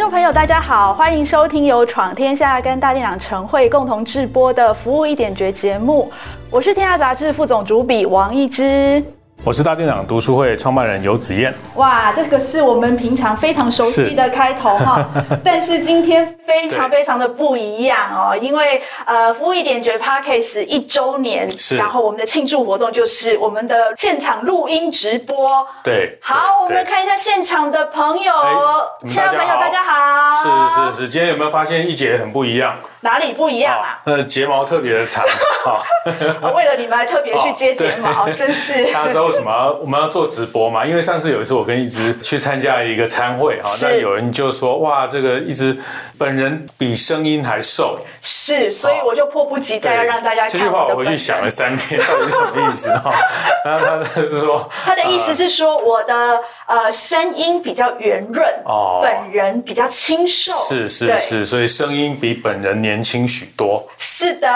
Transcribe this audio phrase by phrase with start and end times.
[0.00, 6.10] 众朋友，大家好，欢迎收听由闯天下跟大店长晨会共同制播的《服务一点绝》节目，
[6.50, 9.04] 我是天下杂志副总主笔王一之。
[9.42, 11.52] 我是大店长读书会创办人游子燕。
[11.76, 15.08] 哇，这个是我们平常非常熟悉的开头哈，
[15.42, 25.66] 但是今天非常非常的不一样哦，因为呃，服务一点绝 Podcast 一周年，然后我们的庆祝活动就是我们的现场录音直播。
[25.82, 28.32] 对，好，我们看一下现场的朋友，
[29.08, 30.30] 亲爱的朋友大家好。
[30.70, 32.76] 是是是，今天有没有发现一姐很不一样？
[33.00, 34.02] 哪里不一样啊？
[34.04, 35.24] 呃，睫毛特别的长，
[35.64, 35.82] 好，
[36.54, 38.84] 为了你们还特别去接睫毛，真是。
[39.32, 40.84] 什么我们要做直播嘛？
[40.84, 45.76] 因为上次有一次我跟一直去参加一个餐会哈，那有人就说哇，这个一直
[46.18, 47.98] 本人比声音还瘦。
[48.20, 50.50] 是，所以我就迫不及待要让大家看。
[50.50, 53.12] 这句话我回去想了三天，到底是什么意思哈？
[53.64, 60.52] 然后他就说，他的意思是说我的呃声音比较圆润哦，本人比较清瘦。
[60.68, 64.48] 是是是，所以声音比本人年轻许多，是的，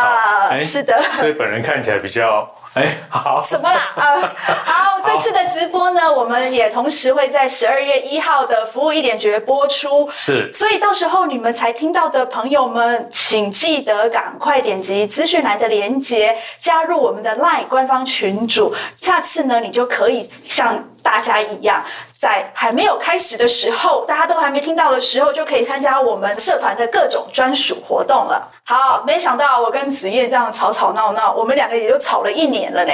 [0.60, 3.92] 是的，所以本人看起来比较哎好什么啦？
[3.94, 21.84] 啊，好，这次的直播呢，我们也同时会在十二月一号的服务一点绝播出，是，所以到时候你们才听到的朋友们，请记得赶快点击资讯栏的连接，加入我们的 LINE 官方群组，下次呢，你就可以像大家一样。
[22.24, 28.50] 在还没有开始的时候，大家都还没听到的时候，就可以参加我们社团的各种专属活动了。
[28.64, 32.92] 好，没想到我跟子夜这样吵吵闹闹，我们两个也就吵了一年了呢。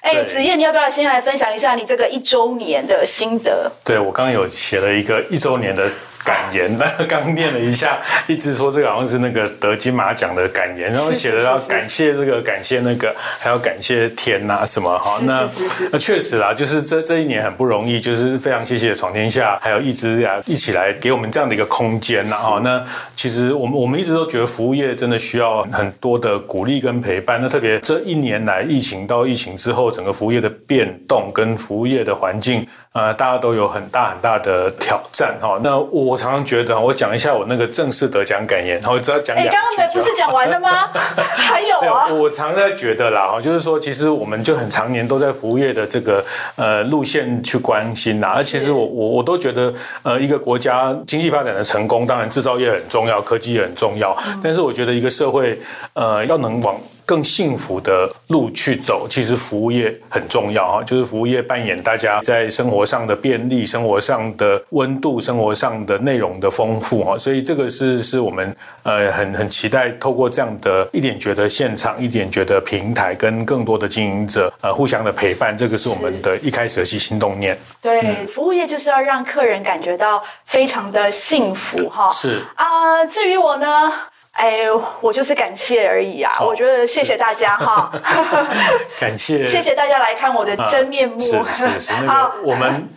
[0.00, 3.70] 哎，子夜，你要不要先来分享一下你这个一周年的心得？
[3.84, 5.86] 对，我刚刚有写了一个一周年的。
[6.24, 15.18] 感言，那刚念了一下，一直说这个好像是那个得金马奖的感言，然后写的要感谢这个，感谢那个，还要感谢天呐什么哈。
[15.24, 15.48] 那
[15.90, 22.60] 那确实啦，就是这这一年很不容易，就是非常谢谢闯天下，还有一直啊一起来给我们这样的一个空间呐哈。
[22.62, 22.84] 那
[23.16, 27.40] 其实我们我们一直都觉得服务业真的需要很多的鼓励跟陪伴。
[27.40, 35.58] 那特别这一年来，疫情到疫情之后，整个服务业的变动跟服务业的环境，呃，大家都有很大很大的挑战哈。
[35.64, 36.09] 那我。
[36.10, 39.52] 我常常觉得，我讲一下我那个正式得奖感言，然后只要讲两句。
[39.52, 40.88] 刚刚不是讲完了吗？
[41.14, 42.08] 还有啊。
[42.12, 46.24] 我常在觉得啦，哈，就是说，其实我们就很常年都在服务业的这个
[46.56, 48.32] 呃路线去关心呐。
[48.34, 49.72] 而其实我我我都觉得，
[50.02, 54.16] 呃，一个国家经济发展的成功，当然制造业很重要，科技也很重要。
[54.42, 55.60] 但是我觉得一个社会，
[55.92, 56.74] 呃，要能往
[57.10, 77.58] 更幸福的路去走，其实服务业很重要啊，就是服务业扮演大家在生活上的便利、生活上的温度、生活上的内容的丰富啊，所以这个是是我们呃很很期待透过这样的一点觉得现场、一点觉得平台，跟更多的经营者呃互相的陪伴，这个是我们的一开始的起心动念。
[77.82, 82.08] 对，嗯、服务业就是要让客人感觉到非常的幸福哈。
[82.10, 83.92] 是啊、呃，至于我呢？
[84.32, 84.62] 哎，
[85.00, 86.32] 我就是感谢而已啊！
[86.40, 87.90] 我觉得谢谢大家哈
[88.98, 91.18] 感谢谢谢大家来看我的真面目。
[91.18, 92.88] 是是是，那个 我们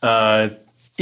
[0.00, 0.48] 呃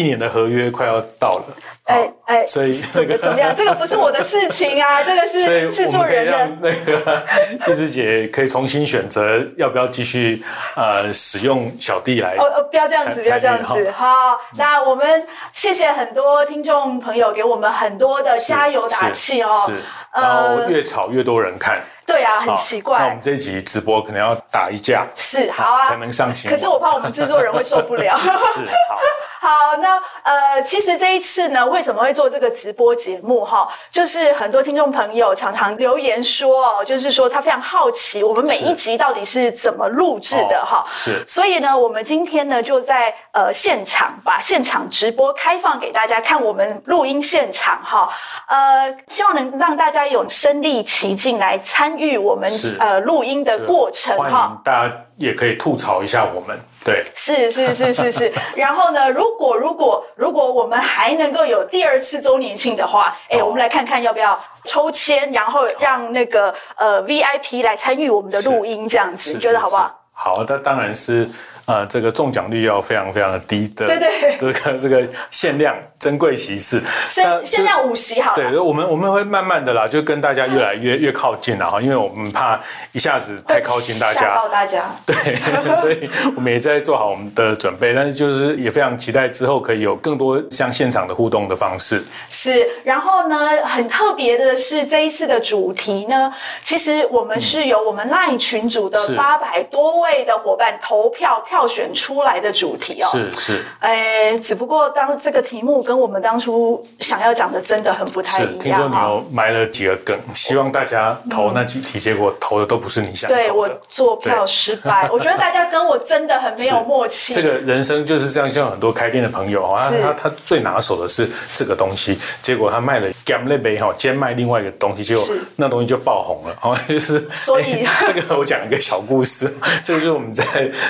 [0.01, 1.45] 一年的合约快要到了。
[1.85, 3.53] 哎哎，所以这个怎么样？
[3.55, 6.49] 这个不是我的事情啊，这个是 制作人的。
[6.61, 7.23] 那个
[7.67, 10.41] 一枝姐可以重新选择要不要继续
[10.77, 12.37] 呃使用小弟来。
[12.37, 13.91] 哦哦，不要这样子，不要这样子。
[13.91, 19.53] 好，那我们谢谢很多听众朋友给我们很多的加油打气哦。
[19.67, 19.73] 是，
[20.15, 21.83] 然后越吵越多人看。
[22.11, 22.99] 对啊，很奇怪。
[22.99, 25.07] 那我们这一集直播可能要打一架。
[25.15, 26.59] 是，好啊，才能上新闻。
[26.59, 28.19] 可是我怕我们制作人会受不了。
[28.55, 28.99] 是，好。
[29.43, 29.49] 好，
[29.79, 33.67] 那呃，其实这一次呢，为什么会做这个直播节目哈？
[33.91, 40.85] 就是很多听众朋友常常留言说哦，就是说他非常好奇我们每一集到底是怎么录制的哈。
[40.93, 41.25] 是。
[41.27, 48.11] 所以呢，我们今天呢就在呃现场把现场直播开放给大家看，我们录音现场哈。
[48.47, 54.23] 呃，希望能让大家有身临其境来参与我们呃录音的过程哈。
[54.23, 56.59] 欢迎大家也可以吐槽一下我们。
[56.83, 70.01] 对，是是是是是， 然后呢，如果如果如果我们还能够有第二次周年庆的话，哎、哦，我们来看看要不要抽签，然后让那个呃 VIP 来参与我们的录音，这样子，你觉得好不好？
[70.13, 71.29] 好，那当然是。
[71.71, 78.35] 呃，这个中奖率要非常非常的低的，对对， 这个这个限量珍贵席次，限限量五席好。
[78.35, 84.85] 对，我们我们会慢慢的啦，就跟大家越来越越靠近了哈，因为我们怕一下子太靠近大家，大家。
[85.07, 85.15] 对，
[85.77, 92.05] 所以我们也在做好我们的准备，但是就是也非常期待之后可以有更多像现场的互动的方式。
[92.29, 96.33] 是，然后呢，很特别的是这一次的主题呢，
[96.65, 101.60] 其实我们是由我们 LINE 群组的八百多位的伙伴投票票。
[101.61, 108.59] 票选出来的主题哦，是是，哎，只不过当这个题目跟我们当初想要讲的真的很不太一样。
[108.59, 113.43] 听说你有埋了几个梗，希望大家投那几题，结果投的都不是你想投的。
[113.43, 117.35] 对，我做票失败，我觉得大家跟我真的很没有 默契。
[117.35, 129.55] 这个人生就是这样，像很多开店的朋友啊，他他最拿手的是这个东西，结果他卖了 gam 那杯哈，兼卖另外一个东西，结果那东西就爆红了，哦， 就是所以 这个我讲一个小故事，
[129.85, 130.45] 这个就是我们在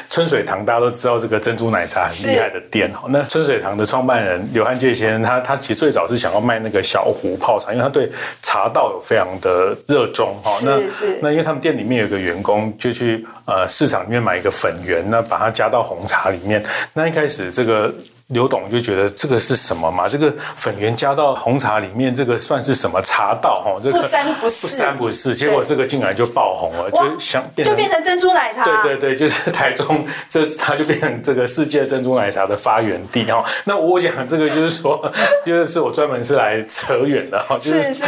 [0.08, 0.59] 春水堂。
[0.64, 8.10] 大家都知道这个珍珠奶茶很厉害的店哈，那春水堂的创办人刘汉介先生，他他其实最早是想要卖那个小壶泡茶，因为他对
[8.42, 10.50] 茶道有非常的热衷哈。
[10.64, 10.78] 那
[11.20, 16.62] 那因为他们店里面有个员工就去呃市场里面买一个粉圆，那把它加到红茶里面。
[16.94, 17.92] 那一开始这个。
[18.30, 20.08] 刘董就觉得这个是什么嘛？
[20.08, 23.62] 这个粉圆加到红茶里面，这个算是什么茶道？
[23.64, 25.34] 哈，这个不三不四，不三不四。
[25.34, 28.62] 结果这个竟然就爆红了，就想变成就变成珍珠奶茶。
[28.64, 33.44] 对对对，就是台中，这它就变成这个世界珍珠奶茶的发源地哈。
[33.64, 35.12] 那我讲这个就是说，
[35.44, 38.04] 就是我专门是来扯远的哈，就是是是，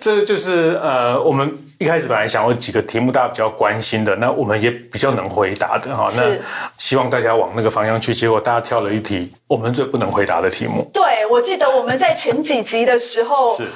[0.00, 1.56] 这就是呃我们。
[1.80, 6.12] 一开始本来想有几个题目大家比较关心的，那我们也比较能回答的哈。
[6.14, 6.36] 那
[6.76, 10.86] 希望大家往那个方向去，结果大家挑了一题我们最不能回答的题目。
[10.92, 13.50] 对，我记得我们在前几集的时候。
[13.56, 13.66] 是。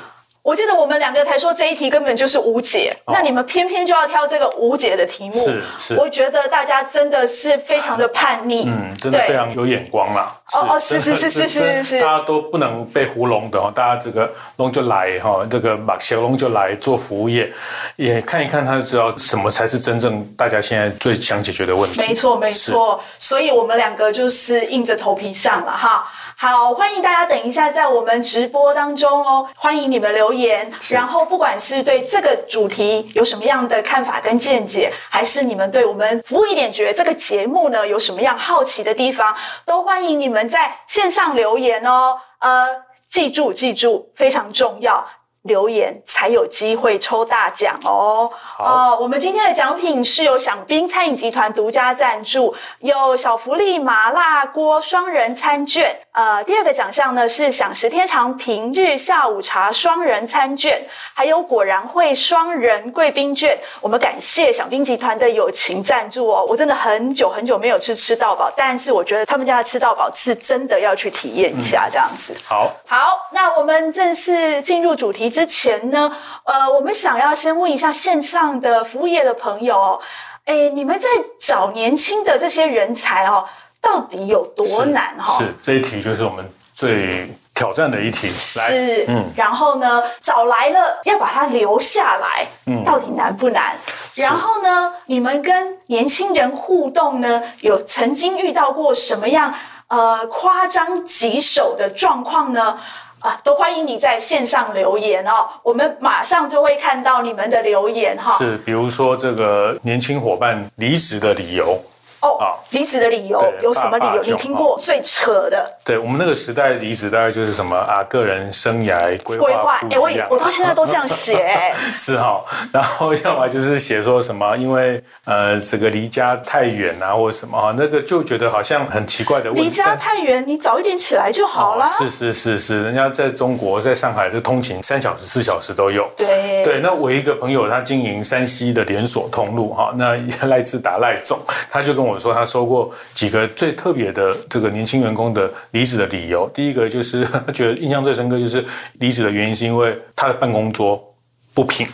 [0.44, 5.96] 我记得我们两个才说这一题根本就是无解，哦、那你们偏偏就要挑这个无解的题目，是是。
[5.96, 10.36] 我觉得大家真的是非常的叛逆，嗯，真的非常有眼光啦。
[10.52, 17.50] 哦哦，是是是是是是，大家都不能被糊弄的哦，大家这个龙就来哈，这个马小龙就来做服务业，
[17.96, 22.02] 也看一看他就知道什么才是真正大家现在最想解决的问题。
[22.02, 26.04] 没错没错，所以我们两个就是硬着头皮上了哈。
[26.36, 30.70] 好，欢迎大家等一下在我们直播当中哦，欢迎你们留言。
[30.90, 39.34] 然后，不管是对这个主题有什么样的看法跟见解，还是你们对我们服务一点觉这个节目呢有什么样好奇的地方，
[39.64, 42.18] 都欢迎你们在线上留言哦。
[42.40, 42.66] 呃，
[43.08, 45.06] 记住记住，非常重要。
[45.44, 48.30] 留言才有机会抽大奖哦！
[48.34, 55.94] 好哦，我们今天的奖品是由享宾餐饮集团独家赞助，有小福利麻辣锅双人餐券。
[56.12, 60.82] 呃，第二个奖项呢是享食天长平日下午茶双人餐券，
[61.12, 63.58] 还有果然会双人贵宾券。
[63.82, 66.46] 我们感谢享宾集团的友情赞助哦！
[66.48, 72.32] 我真的很久很久没有吃吃到饱，但是我觉得他们家的吃到饱是真的要去体验一下，这样子。
[72.32, 75.33] 嗯、好，好，那我们正式进入主题。
[75.34, 76.12] 之前呢，
[76.44, 80.00] 呃，我们想要先问一下线上的服务业的朋友，
[80.44, 81.08] 哎，你们在
[81.40, 83.44] 找年轻的这些人才哦，
[83.80, 85.36] 到底有多难哈？
[85.36, 88.28] 是，是这一题就是我们最挑战的一题。
[88.28, 93.74] 来是，嗯，然后呢，找来了要把它留下来，嗯，到底难不难？
[94.14, 99.52] 然后呢，你们跟年轻人互动呢，有曾经遇到过什么样
[99.88, 102.78] 呃夸张棘手的状况呢？
[103.24, 108.36] 啊，都欢迎你在线上留言哦，我们马上就会看到你们的留言哈。
[108.36, 111.82] 是，比如说这个年轻伙伴离职的理由。
[112.28, 114.22] 哦，离职的理由有什么理由？
[114.22, 115.70] 你听过最扯的？
[115.84, 121.54] 对，我们那个时代离职大概就是什么啊，个人生涯规划哎，我我到现在都这样写。
[121.94, 129.62] 是哈，然后要么就是写说什么，因为呃这个离家太远啊，或者什么啊，那个就觉得好像很奇怪的问题。
[129.64, 131.86] 离家太远，你早一点起来就好了。
[131.86, 136.10] 是是是是，人家在中国，在上海，的通勤三小时、四小时都有。
[136.16, 140.16] 对对，那我一个朋友他经营山西的连锁通路哈，那
[140.48, 141.38] 赖自达赖总，
[141.70, 142.13] 他就跟我。
[142.14, 146.48] 我说他收过几个最特别的这个年轻员工的离职的理由。
[146.54, 148.64] 第一个就是他觉得印象最深刻，就是
[149.00, 151.14] 离职的原因是因为他的办公桌
[151.52, 151.84] 不平。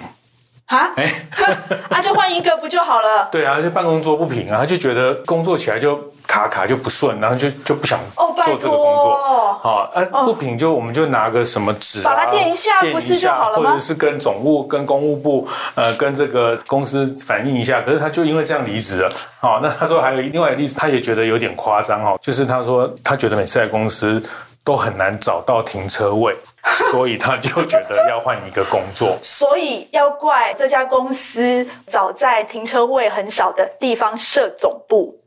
[0.70, 1.04] 啊，哎，
[1.90, 3.28] 啊，就换一个不就好了？
[3.30, 5.98] 对啊，就办公桌不平啊，他就觉得工作起来就
[6.28, 9.58] 卡卡就不顺，然后就就不想做这个工作。
[9.60, 13.70] 好，啊，不平就我们就拿个什么纸把它垫一下，不是就好了吗？
[13.70, 17.82] 或者是跟总务、跟公务部，呃，跟这个公司反映一下。
[17.82, 19.12] 可是他就因为这样离职了。
[19.40, 24.22] 好，那他说还有另外一个例子，他也觉得有点夸张哦，就是他说他觉得每次来公司。
[24.64, 26.36] 都很难找到停车位，
[26.90, 29.16] 所以他就觉得要换一个工作。
[29.22, 35.18] 所以要怪这家公司早在停车位很少的地方设总部，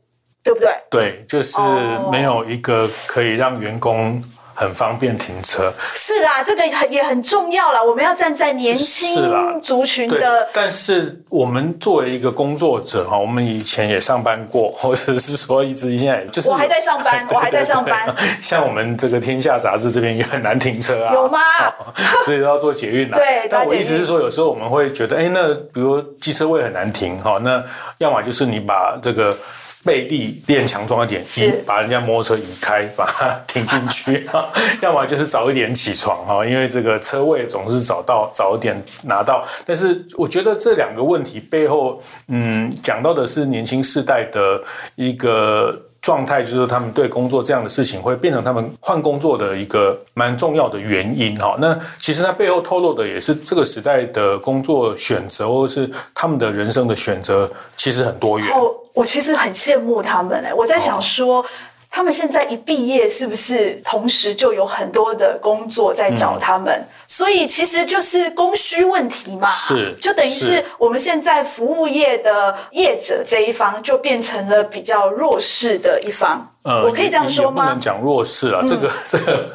[0.42, 0.74] 对不对？
[0.90, 1.58] 对，就是
[2.10, 4.22] 没有一个可以让员工。
[4.54, 7.82] 很方便停车，是啦，这个也很重要啦。
[7.82, 18.14] 我们要站在年轻族群的，但是我们作为一个工作者哈，我们以前也上班过，或者是说一直现在就是我还在上班， 我还在上班。
[18.40, 21.38] 像我们这个《天下杂志》这边也很难停车啊，有吗？
[22.24, 23.16] 所以要做捷运啊。
[23.18, 27.62] 对，但我意思是说，有时候我们会觉得，哎，那比如机车位很难停哈，那
[27.98, 29.36] 要么就是你把这个。
[29.84, 34.26] 背力练强壮一点，移把人家摩托车移开，把它停进去。
[34.80, 39.44] 要么就是早一点起床哈，因为这个车位总是找到早一点拿到。
[39.66, 44.62] 但是我觉得这两个问题背后，嗯，讲到的是年轻世代的
[44.94, 45.78] 一个。
[46.04, 51.56] 状态就是他们对工作这样的事情会变成他们换工作的一个蛮重要的原因哈。
[51.58, 58.46] 那其实它背后透露的也是这个时代的工作选择，或者是他们的人生的选择，其实很多元。
[58.94, 61.42] 哦，我其实很羡慕他们哎，我在想说。
[61.42, 61.46] 哦
[61.96, 66.74] 他们现在一毕业，是不是同时就有很多的工作在找他们？
[66.74, 69.48] 嗯、所以其实就是供需问题嘛。
[69.48, 76.44] 是，就等于是我们现在服务业的业者这一方，就变成了比较弱势的一方。
[76.64, 77.62] 呃，我可以这样说吗？
[77.62, 79.50] 不能讲弱势啊，嗯、这个 这个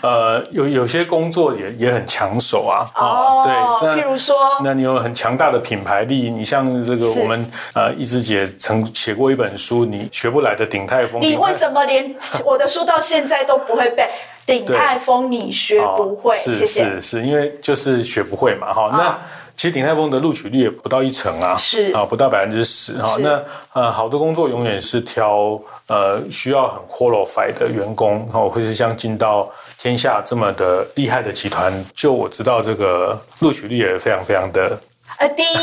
[0.00, 2.88] 呃，有有些工作也也很抢手啊。
[2.96, 11.20] 哦，对，譬如说，那你有很强大的品牌力，你像这个我们呃，一枝姐曾写过一本书，你学不来的鼎泰丰。
[11.20, 14.08] 你为什么连我的书到现在都不会背？
[14.46, 16.34] 鼎泰丰你学不会？
[16.34, 19.18] 是是是，是因为就是学不会嘛，哈，那。
[19.56, 23.16] 其实鼎泰丰的录取率也不到一成啊，是啊，不到百分之十哈。
[23.20, 23.40] 那
[23.72, 34.78] 呃，好多工作永远是挑呃需要很 qualified 的员工，然后或是像进到天下这么的厉害的集团，就我知道这个录取率也非常非常的
[35.18, 35.44] 呃低。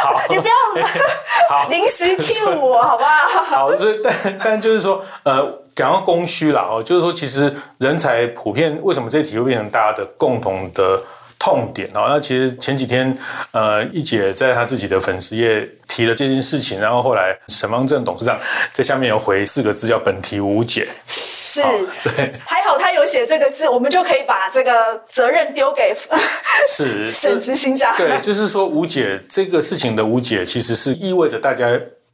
[0.00, 0.54] 好，你不要
[1.48, 3.66] 好临时 cue 我好不好？
[3.68, 5.44] 好，所以 但但就是说呃，
[5.74, 11.00] 讲到供需啦哦，就是说其实人才普遍为什么这题会变成大家的共同的。
[11.38, 13.16] 痛点哦，那其实前几天，
[13.52, 18.38] 呃，一姐在她自己的粉丝页提了这件事情，然后后来沈方正董事长
[18.72, 20.88] 在下面有回四个字，叫“本题无解”。
[21.06, 21.62] 是，
[22.02, 25.94] 对，还好他有写这个字，我们就可以把这个责任丢给
[26.68, 27.96] 是 沈执行长。
[27.96, 31.66] 对，就是说无解这个事情的无解，其实是意味着大家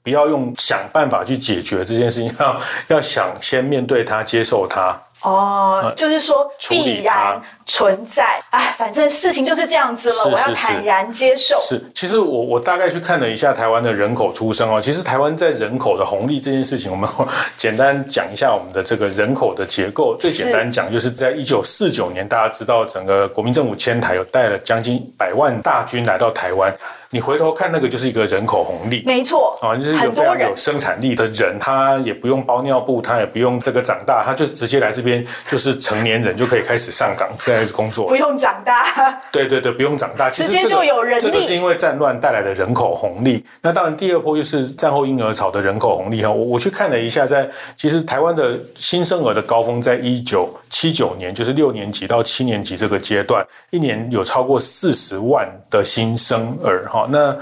[0.03, 5.01] 不要用想办法去解决这件事情，要要想先面对它，接受它。
[5.25, 11.57] 哦，就是说必然存在，哎，反正事情就是这样子了，是是是，我要坦然接受。
[11.59, 17.09] 是，其实我我大概去看了一下台湾的人口出生哦，其实台湾在人口的红利这件事情，我们
[17.57, 20.15] 简单讲一下我们的这个人口的结构。
[20.21, 26.71] 最简单讲，就是在一九四九年，大家知道整个国民政府迁台，有带了将近百万大军来到台湾。
[27.15, 38.85] 你回头看那个就是一个人口红利，没错啊，就是一个非常有生产力的人，他也不用包尿布，他也不用这个长大，他就直接来这边，就是成年人就可以开始上岗，在工作，不用长大。
[39.31, 41.23] 对对对，不用长大，直接就有人力。
[41.23, 43.45] 这个是因为战乱带来的人口红利。
[43.63, 46.29] 那当然，第二波就是战后婴儿潮的人口红利哈。
[46.29, 57.04] 我我去看了一下，在其实台湾的新生儿的高峰在一九七九年，就是六年级到七年级这个阶段，一年有超过四十万的新生儿哈。
[57.11, 57.37] 那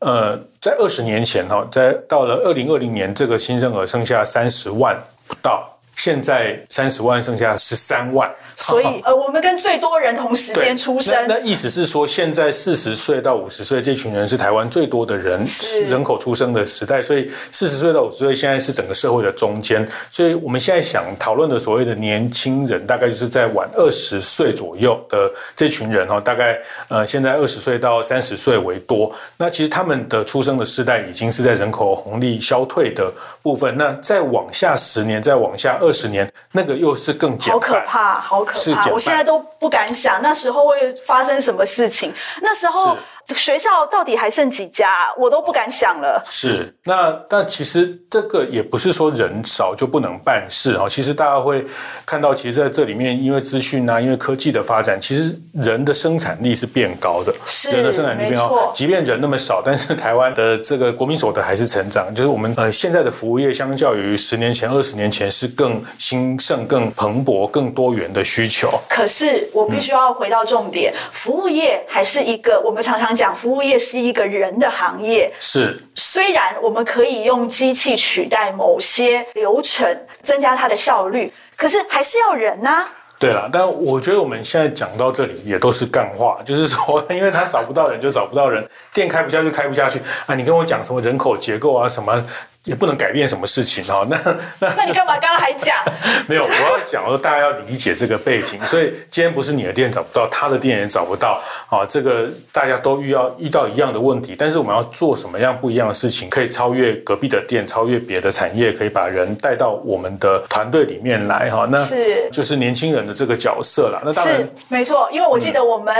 [0.00, 5.68] 呃，在二十年前哈，在到了二零二零年，这个新生儿剩下三十万不到。
[5.96, 11.14] 现在三十万剩下十三万，所以呃，我们跟最多人同时间出生。
[11.26, 15.44] 那，那意思是说，现在四十岁到五十岁这群人是台湾最多的人，
[15.88, 17.02] 人口出生的时代。
[17.02, 19.88] 所以四十岁到五十岁现在是整个社会的中间。
[20.10, 26.56] 所以我们现在想讨论的所谓的年轻人，大概就是在晚二十岁左右的这群人哦，大概
[26.88, 29.12] 呃现在二十岁到三十岁为多。
[29.36, 33.12] 那其实他们的出生的时代已经是在人口红利消退的
[33.42, 33.76] 部分。
[33.76, 35.88] 那再往下十年，再往下二。
[35.88, 38.90] 二十年，那个又是更简单，好可怕，好可怕！
[38.90, 42.12] 我现在都不敢想那时候会发生什么事情。
[42.42, 42.96] 那时候。
[43.34, 44.88] 学校到底还剩几家？
[45.18, 46.20] 我都不敢想了。
[46.24, 50.86] 是，那但其实这个也不是说人少就不能办事啊。
[50.88, 51.64] 其实大家会
[52.06, 57.34] 看到，其实在这里面，因为资讯啊，因为科技的发展，其实人的生产力是变高的。
[57.44, 58.72] 是，人的生产力变高。
[58.72, 62.14] 即便人那么少，但是台湾的这个国民所得还是成长。
[62.14, 68.70] 就是我们呃现在的服务业，相较于十年前、二十年前，是更兴盛、更蓬勃、更多元的需求。
[68.88, 73.17] 可是我必须要回到重点，嗯、服务业还是一个我们常常。
[73.18, 75.76] 讲服务业是一个人的行业，是。
[75.96, 79.84] 虽然我们可以用机器取代某些流程，
[80.22, 82.88] 增加它的效率，可是还是要人呐、啊。
[83.18, 90.36] 对了，但我觉得我们现在讲到这里也都是干话，就是说，因为他找不到人就找不到人，店开不下去开不下去啊！
[90.36, 92.24] 你跟我讲什么人口结构啊什么？
[92.68, 94.06] 也不能改变什么事情哦。
[94.10, 94.16] 那
[94.60, 95.74] 那那你干嘛刚刚还讲？
[96.28, 98.64] 没有，我要讲说大家要理解这个背景。
[98.66, 101.86] 所以今天不是你的店找不到，他的店也找不到啊。
[101.88, 111.66] 这个大家都遇到遇到一样的问题，但是我们要做什么样不一样的事情，可以超越隔壁的店，超越别的产业，可以把人带到我们的团队里面来哈。
[111.70, 114.02] 那是就是年轻人的这个角色啦。
[114.04, 115.94] 那当然是没错，因为我记得我们、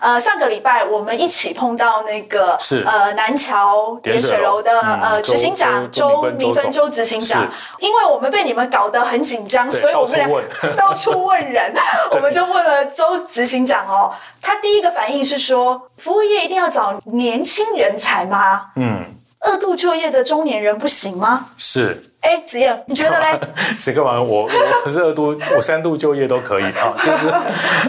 [0.00, 6.13] 嗯、呃上个礼拜我们一起碰到那个是呃南桥点水楼的、嗯、呃执行长周。
[6.22, 10.28] 周明芬周执行长，因为我们被你们搞得很紧张，所以我们俩
[10.76, 11.72] 到处问人，
[12.12, 14.12] 我们就问了周执行长哦。
[14.40, 18.66] 他第一个反应是说，服务业一定要找年轻人才吗？
[18.76, 19.04] 嗯，
[19.40, 21.46] 二度就业的中年人不行吗？
[21.56, 22.02] 是。
[22.20, 23.38] 哎，子燕，你觉得嘞？
[23.78, 24.20] 谁干嘛？
[24.20, 24.50] 我我
[24.82, 26.94] 不是二度，我三度就业都可以啊。
[27.02, 27.30] 就是，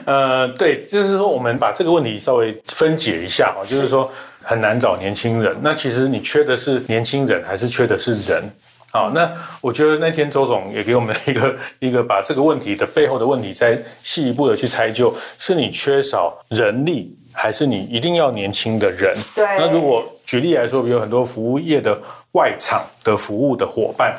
[0.05, 4.12] 呃，对，就是说，我们把这个问题稍微分解一下啊，就是说。
[4.45, 8.43] 很难找年轻人，那其实你缺的是年轻人，还是缺的是人？
[8.91, 19.17] 好，那我觉得那天周总也给我们一个 一个把这个问题的背后的问题再细一步的去拆就，是你缺少人力，还是你一定要年轻的人？
[19.33, 19.45] 对。
[19.57, 21.99] 那如果举例来说，比如很多服务业的
[22.33, 24.15] 外场的服务的伙伴。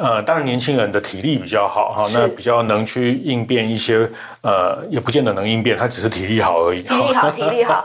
[0.00, 4.08] 呃，当然年轻人的体力比较好哈，那比较能去应变一些，
[4.42, 6.82] 呃，也不见得能应变，他只是体力好而已。
[6.82, 7.84] 体力好， 体力好。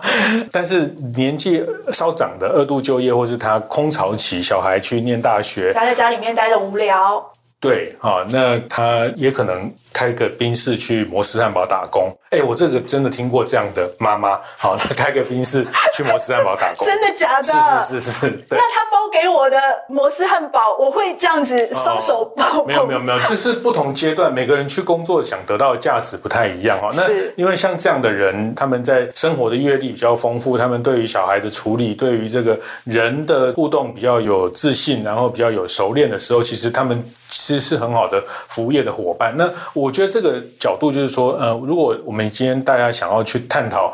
[0.52, 7.22] 但是年纪稍长的二度就业，或是他空巢期，小孩去念大学，他在家里面待着无聊。
[7.60, 9.70] 对，哈，那他也可能。
[9.96, 17.44] 开个宾士去摩斯汉堡打工，哎，我这个真的听过这样的妈妈，好，她开个宾士去摩斯汉堡打工， 真的假的？
[17.82, 18.60] 是是是是，对。
[18.60, 22.66] 那她包给我的摩斯汉堡，我会这样子双手抱抱？
[22.66, 26.90] 没有没有没有，就是不同阶段，每个人去工作想得到的价值不太一样哈。
[26.94, 27.04] 那
[27.38, 39.34] 因为像这样的人，他们在生活的阅历比较丰富，他们对于小孩的处理，对于这个人的互动比较有自信，然后比较有熟练的时候，其实他们其实是很好的服务业的伙伴。
[39.38, 39.85] 那我。
[39.86, 43.94] 我觉得这个角度就是说，呃，如果我们今天大家想要去探讨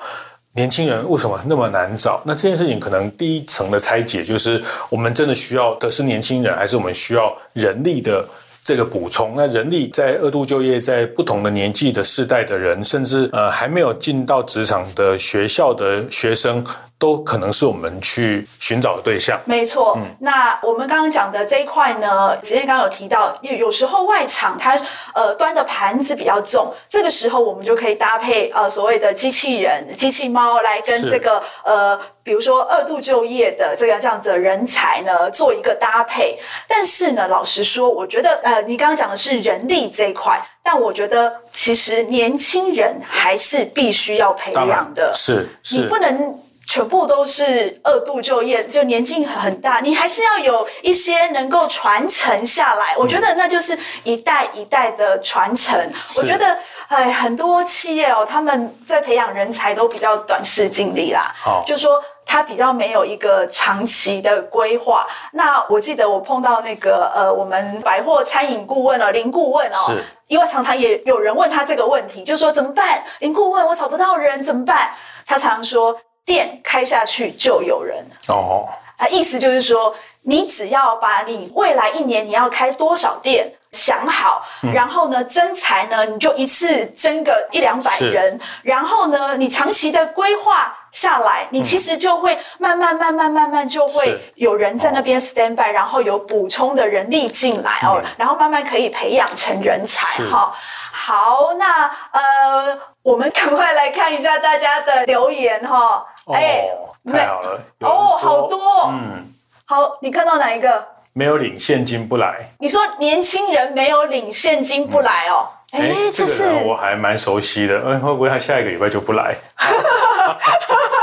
[0.53, 8.25] 年轻人为什么那么难找，那这件事情可能第一层的拆解就是，我们真的需要的是年轻人，还是我们需要人力的
[8.63, 9.33] 这个补充？
[9.35, 16.63] 那人力在二度就业，在不同的年纪的世代的人，甚至呃还没有进到职场的学校的学生。
[17.01, 19.35] 都可能是我们去寻找的对象。
[19.45, 24.79] 没错，嗯，那我们刚刚讲的这一块呢，子燕刚刚有提到，有有时候外场它
[25.15, 36.37] 呃端的盘子比较重，这个时候我们就可以搭配呃所谓的机器人、机器猫来跟这个呃，比如说二度就业的这个这样子的人才呢做一个搭配。
[36.67, 45.11] 但是呢，老实说，我觉得呃，你刚刚讲的是人力这一块，但我觉得其实年轻人还是必须要培养的。
[45.13, 46.39] 是，是，你不能。
[46.71, 52.95] 全部都是二度就业，就年纪很大，你还是要有一些能够传承下来。
[52.97, 55.77] 我觉得那就是一代一代的传承。
[56.17, 56.57] 我觉得，
[56.87, 61.19] 哎，很多企业哦，他们在培养人才都比较短视近利啦。
[61.43, 65.05] 好，就说他比较没有一个长期的规划。
[65.33, 73.03] 那我记得我碰到那个呃，我们百货餐饮顾问哦，林顾问哦，是，因为常常也有人问他这个问题，就说怎么办？
[73.19, 74.91] 林顾问，我找不到人怎么办？
[75.25, 75.93] 他常常说。
[76.25, 78.05] 店开下去就有人。
[78.27, 100.53] 哦，啊，意思就是说，你只要把你未来一年你要开多少店想好，嗯、然后呢，增财呢，你就一次增个一两百人，然后呢，你长期的规划下来，你其实就会慢慢慢慢慢慢就会有人在那边 stand by，然后有补充的人力进来哦，然后慢慢可以培养成人才哈。
[100.91, 106.05] 好，那呃，我们赶快来看一下大家的留言哈。
[106.33, 106.65] 哎，
[107.11, 107.59] 太好了！
[107.79, 108.59] 哦，好多。
[108.89, 109.25] 嗯，
[109.65, 110.85] 好，你看到哪一个？
[111.13, 112.51] 没有领现金不来。
[112.59, 115.45] 你说年轻人没有领现金不来哦？
[115.73, 117.75] 哎，这个人我还蛮熟悉的。
[117.79, 119.35] 哎，会不会他下一个礼拜就不来？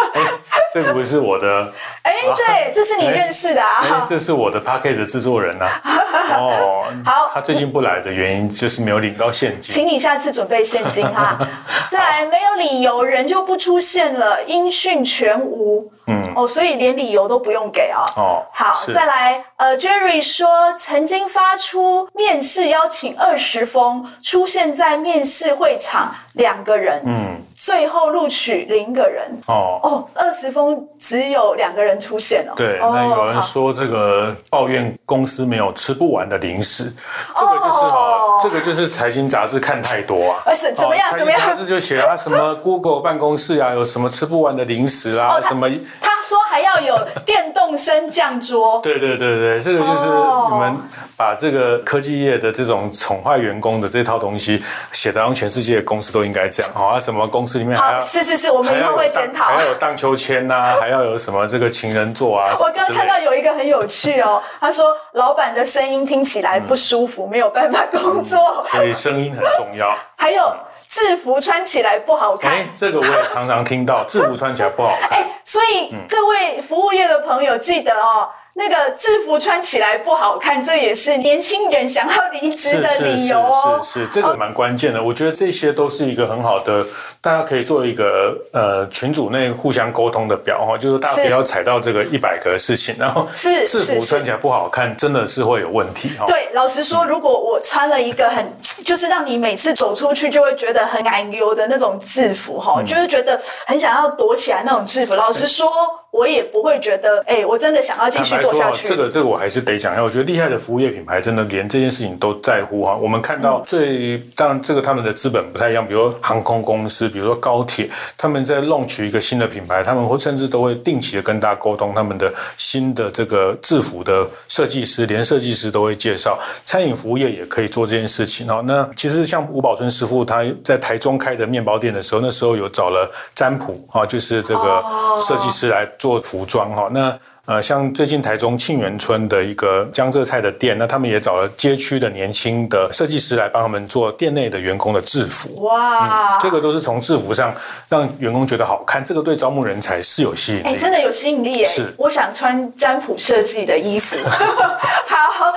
[0.72, 1.72] 这个不是我的。
[2.02, 4.04] 哎，对，这是你认识的啊。
[4.08, 5.66] 这是我的 p a c k a g e 的制作人呐。
[6.36, 7.30] 哦，好。
[7.32, 9.74] 他最近不来的原因就是没有领到现金。
[9.74, 11.38] 请你下次准备现金哈。
[11.90, 15.90] 再来，没有理由人就不出现了，音讯全无。
[16.08, 16.32] 嗯。
[16.34, 18.02] 哦，所以连理由都不用给啊。
[18.16, 18.42] 哦。
[18.52, 19.44] 好，再来。
[19.56, 27.00] 呃，Jerry 说曾经发出面试邀请二十封，出现在面试会场两个人。
[27.06, 27.36] 嗯。
[27.54, 29.28] 最后录取零个人。
[29.46, 29.80] 哦。
[29.82, 32.08] 哦，二十封只有两个人出。
[32.08, 32.54] 出现了。
[32.56, 36.90] 对，那有人说这个抱怨公司没有吃不完的零食，
[37.36, 40.54] 这个就是哦，这个就是财经杂志看太多啊。
[40.54, 41.06] 是怎么样？
[41.18, 41.38] 怎么样？
[41.38, 45.68] 杂志就写啊，什么 Google 办公室啊，有什么吃不完的零食啊，什么？
[46.00, 48.80] 他说还要有电动升降桌。
[48.82, 50.76] 对对对对，这个就是你们
[51.16, 56.72] 把这个科技业的这种宠坏员工的这套东西写的，让全世界的公司都应该这样。
[56.74, 62.54] 好啊，什么公司里面还要是是是，我们以后会检讨，还要有荡秋千呐， 还要有什么这个情人座啊。
[62.58, 69.94] 我刚看到有一个很有趣哦，他说老板的声音听起来不舒服，没有办法工作，所以声音很重要。
[70.16, 70.42] 还有
[70.88, 75.10] 制服穿起来不好看，哎，这个我也常常听到，制服穿起来不好看。
[75.18, 78.28] 哎，所以各位服务业的朋友记得哦。
[78.58, 83.80] 那个制服穿起来不好看，这也是年轻人想要离职的理由哦。
[83.80, 85.00] 是是是，是，这个蛮关键的。
[85.00, 86.84] 我觉得这些都是一个很好的，
[87.20, 96.26] 大家可以做一个呃群组内互相沟通的表哈，就是大家不要踩到这个一百个事情，然后是制服穿起来不好看，真的是会有问题哈。
[96.26, 98.44] 对，老实说，如果我穿了一个很
[98.84, 105.70] 就是让你每次走出去就会觉得很难丢的那种制服哈，就是觉得很想要躲起来那种制服，老实说。
[106.10, 108.88] 我也不会觉得，哎、欸，我真的想要继续做下去。
[108.88, 110.02] 这个，这个我还是得讲一下。
[110.02, 112.96] 我觉得厉害的服务业品牌，真的连这件事情都在乎哈。
[112.96, 126.38] 我们看到最，当然这个他们的资本不太一样，比如说航空公司，比如说高铁，他们在 launch 一个新的品牌，他们会甚至都会定期的跟大家沟通他们的新的这个制服的设计师，连设计师都会介绍。
[126.64, 128.64] 餐饮服务业也可以做这件事情哦。
[128.66, 134.82] 那其实像吴宝春师傅他在台中开的面包店的时候，那时候有找了占卜啊，就是这个
[135.18, 135.86] 设计师来。
[135.98, 145.64] 做服装哈，那呃，像最近台中沁园村的一个江浙菜的店，那他们也找了街区的年轻的设计师来帮他们做店内的员工的制服。
[145.64, 147.54] 哇、嗯，这个都是从制服上
[147.88, 150.66] 让员工觉得好看，这个对招募人才是有吸引力。
[150.66, 151.64] 哎、欸，真的有吸引力耶！
[151.64, 154.18] 是，我想穿占卜设计的衣服。
[154.28, 155.50] 好，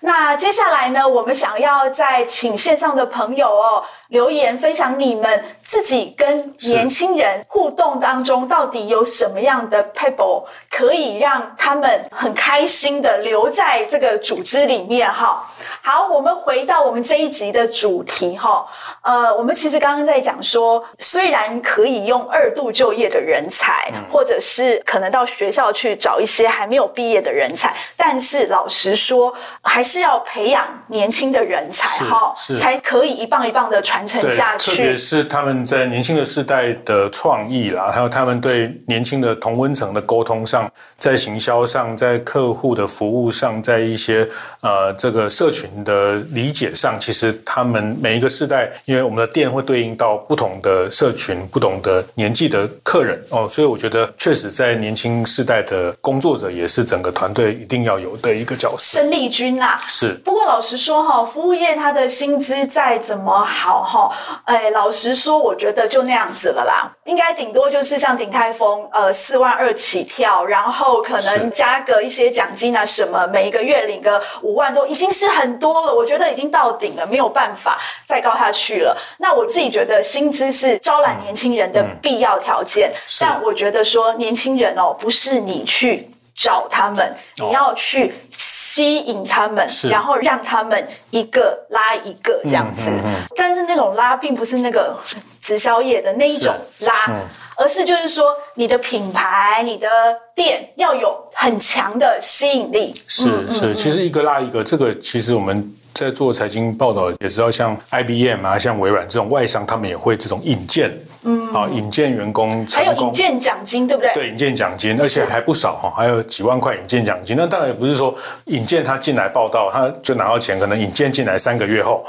[0.00, 3.84] 那接下来呢，我们想要再请线上的朋友哦。
[4.10, 15.10] 留言分享你们自己跟年轻人互动当中，到底有什么样的 pebble 可以让他们很开心的留在这个组织里面？
[15.10, 15.44] 哈，
[15.82, 18.64] 好，我们回到我们这一集的主题哈。
[19.02, 33.96] 呃，我们其实刚刚在讲说，虽然可以用二度就业的人才，或者是可能到学校去找一些还没有毕业的人才，但是老实说，还是要培养年轻的人才哈，才可以一棒一棒的传。
[33.96, 44.28] 传承下去，特别是他们在年轻的世代的创意啦，还有他们对年轻的同温层的沟通上，在行销上，在客户的服务上，在一些
[44.60, 59.00] 呃这个社群的理解上，其实他们每一个世代，因为我们的店会对应到不同的社群、不同的年纪的客人哦，所以我觉得确实在年轻世代的工作者也是整个团队一定要有的一个角色。
[59.00, 60.12] 生力军啊，是。
[60.24, 63.82] 不过老实说哈，服务业它的薪资再怎么好。
[63.82, 66.95] 哈，哎，老实说，我觉得就那样子了啦。
[67.06, 75.94] 应该顶多就是像鼎泰丰，呃，四万二起跳，然后可能加个一些奖金啊什么，每一个月领个五万多，已经是很多了。
[75.94, 78.96] 我觉得已经到顶了，没有办法再高下去了。
[79.18, 86.10] 那我自己觉得薪资是招揽年轻人的必要条件，嗯嗯、但我觉得说年轻人哦，不是你去。
[86.36, 92.90] 找他们，你要去吸引他们，哦、然后让他们一个拉一个这样子。
[92.90, 94.94] 嗯嗯嗯、但是那种拉并不是那个
[95.40, 97.08] 直销业的那一种拉，
[97.56, 99.88] 而是就是说你的品牌、你的
[100.34, 102.92] 店要有很强的吸引力。
[103.08, 110.92] 是是，其实一个拉一个，这个其实我们在做财经报道也知道，像 IBM 啊、像微软这种外商，他们也会这种引荐。
[111.24, 114.12] 嗯，啊，引荐员工成功，还有引荐奖金，对不对？
[114.14, 117.34] 对，引荐奖金，而且还不少哈，还有几万块引荐奖金。
[117.36, 122.04] 那当然也不是说引荐他进来报道，他就拿到钱，可能引荐进来三个月后，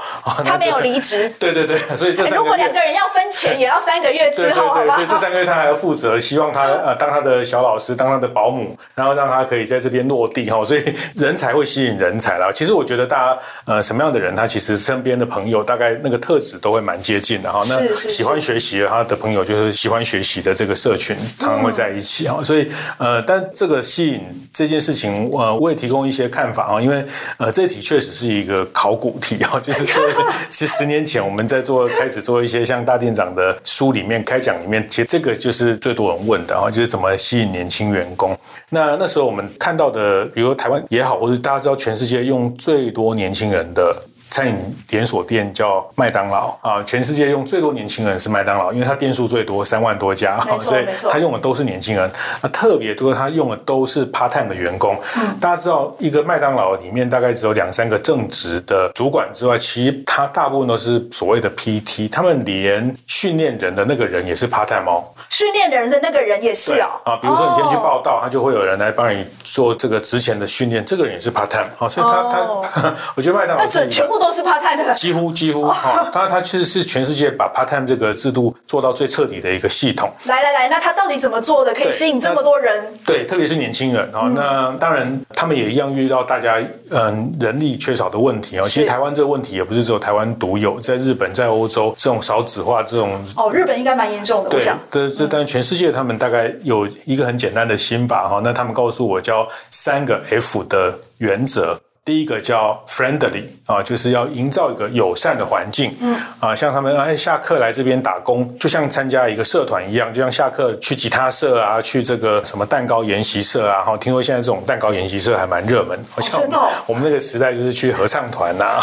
[0.46, 1.28] 他没有离职。
[1.40, 10.64] 对对对，所以这如果两个人要分钱， 也要三个月之后，对对对，所以这三个月他还要负责，希望他呃当他的小老师，当他的保姆，然后让他可以在这边落地哈。
[10.64, 10.84] 所以
[11.16, 12.52] 人才会吸引人才啦。
[12.54, 17.62] 其实我觉得大家呃什么样的人，他其实身边的朋友大概那个特质都会蛮接近的哈。
[17.70, 19.78] 那喜欢学习的他的朋友就是。
[19.78, 27.06] 喜欢学习的这个社群，常常会在一起啊，所以呃，但这个吸引这件事情，呃，我也提供一些看法啊，因为
[27.38, 30.04] 呃，这题确实是一个考古题啊， 就是做，
[30.50, 38.36] 其实十年前我们在做开始做一些像大店长的书里面开讲里面，其实这个就是最多人问的啊，就是怎么吸引年轻员工。
[38.70, 44.17] 那那时候我们看到的，比如说台湾也好，或者大家知道全世界用最多年轻人的。
[44.30, 44.56] 餐饮
[44.90, 52.10] 连锁店叫麦当劳啊，全世界用最多年轻人是麦当劳，因为它店数最多，三万多家，所以他用的都是年轻人。
[52.42, 54.98] 那特别多，他用的都是 part time 的员工。
[55.18, 65.04] 嗯，大家知道，一个麦当劳里面大概只有两三个正职的主管之外，其实他大部分都是所谓的 PT，他们连训练人的那个人也是 part time 哦。
[65.30, 66.88] 训练人的那个人也是哦。
[67.04, 74.94] 啊，比如说你今天去报道，他就会有人来帮你做这个之前的训练，这个人也是 part time 啊，所以他他， 我觉得麦当劳是全部都是 part time 的。
[74.96, 80.12] 几乎几乎哈，他他其实是全世界把 part time 这个制度做到最彻底的一个系统。
[80.26, 82.84] 来来来，那他到底怎么做的，可以吸引这么多人？
[83.06, 84.22] 对，特别是年轻人啊。
[84.24, 88.66] 嗯、那当然，他们也一样遇到大家嗯人力缺少的问题啊。
[88.68, 94.50] 其实台湾这个问题也不是只有台湾独有，在日本、在欧洲这种少子化这种哦，日本应该蛮严重的。
[94.50, 98.42] 对，这这但是全世界他们大概有一个很简单的心法哈。
[98.44, 101.80] 那他们告诉我叫三个 F 的原则。
[102.08, 105.94] 第一个叫 friendly 啊，就是要营造一个友善的环境。
[106.00, 113.84] 嗯啊，像他们哎下课来这边打工，就像参加一个社团一样，就像下课去吉他社啊，去这个什么蛋糕研习社啊。
[113.84, 116.00] 哈，听说现在这种蛋糕研习社还蛮热门。
[116.10, 118.80] 好像我们，我们那个时代就是去合唱团呐。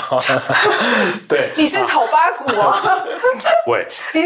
[1.27, 2.79] 对，你是好八股啊。
[3.67, 4.23] 喂，你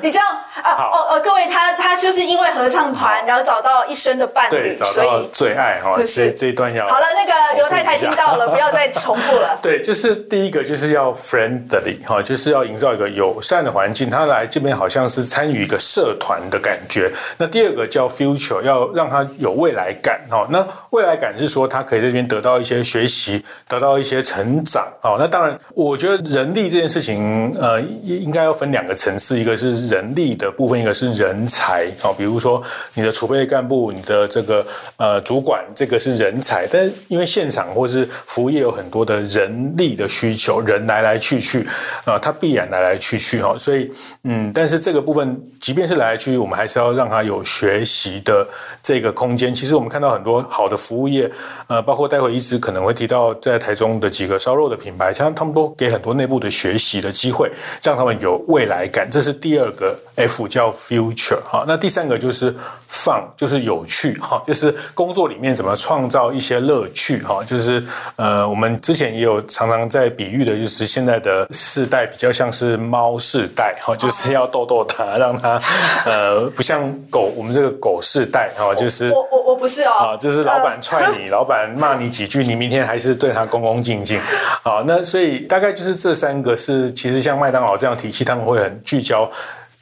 [0.00, 0.26] 你这样
[0.62, 6.02] 啊哦哦，各位他他就是因为合唱团，然后找到一生的伴侣，找到最爱哈。
[6.04, 8.35] 所以这一段要好了，那个刘太太听到。
[8.50, 9.58] 不要再重复了。
[9.62, 14.10] 对，就是第一个就是要 friendly 哈，就是要营造一个友善的环境。
[14.10, 17.10] 他来这边好像是参与一个社团的感觉。
[17.38, 20.46] 那第二个叫 future，要让他有未来感哈。
[20.50, 24.86] 那未来感是说他可以在这边得到一些学习，得到一些成长。
[25.02, 31.86] 哦，那当然，我觉得人力这件事情，呃，应该要分两个层次，一个是人力的部分，一个是人才。
[32.00, 32.62] 好，比如说
[32.94, 36.66] 你的储备干部，你的这个呃主管，这个是人才。
[36.66, 41.66] 但因为现场或是服务业有很多的人力的需求，人来来去去
[42.04, 43.90] 啊，他必然来来去去哈，所以
[44.24, 48.46] 嗯，但是这个部分，即便是来来去去，我们还是要让他有学习的
[48.82, 49.54] 这个空间。
[49.54, 51.30] 其实我们看到很多好的服务业，
[51.68, 57.50] 呃，包括待会一直可能会提到在台中的几个烧肉的品牌，像他们都给很多内部的学习的机会，
[57.82, 59.08] 让他们有未来感。
[59.08, 62.52] 这是第二个 F 叫 Future 哈，那第三个就是
[62.90, 67.82] Fun，就是有趣哈，就是工作里面怎么创造一些乐趣哈，就是。
[68.14, 75.60] 呃，我们之前也有常常在比喻的，就是现在的世代比较像是猫世代哈，就是要逗逗它，让它
[76.04, 84.18] 呃不像狗，我们这个狗世代哈，就是我我我不是哦，啊，就是老板踹你，老板骂你几句，你明天还是对他恭恭敬敬，
[84.62, 89.28] 啊，那所以大概就是这三个是，其实像麦当劳这样体系，他们会很聚焦，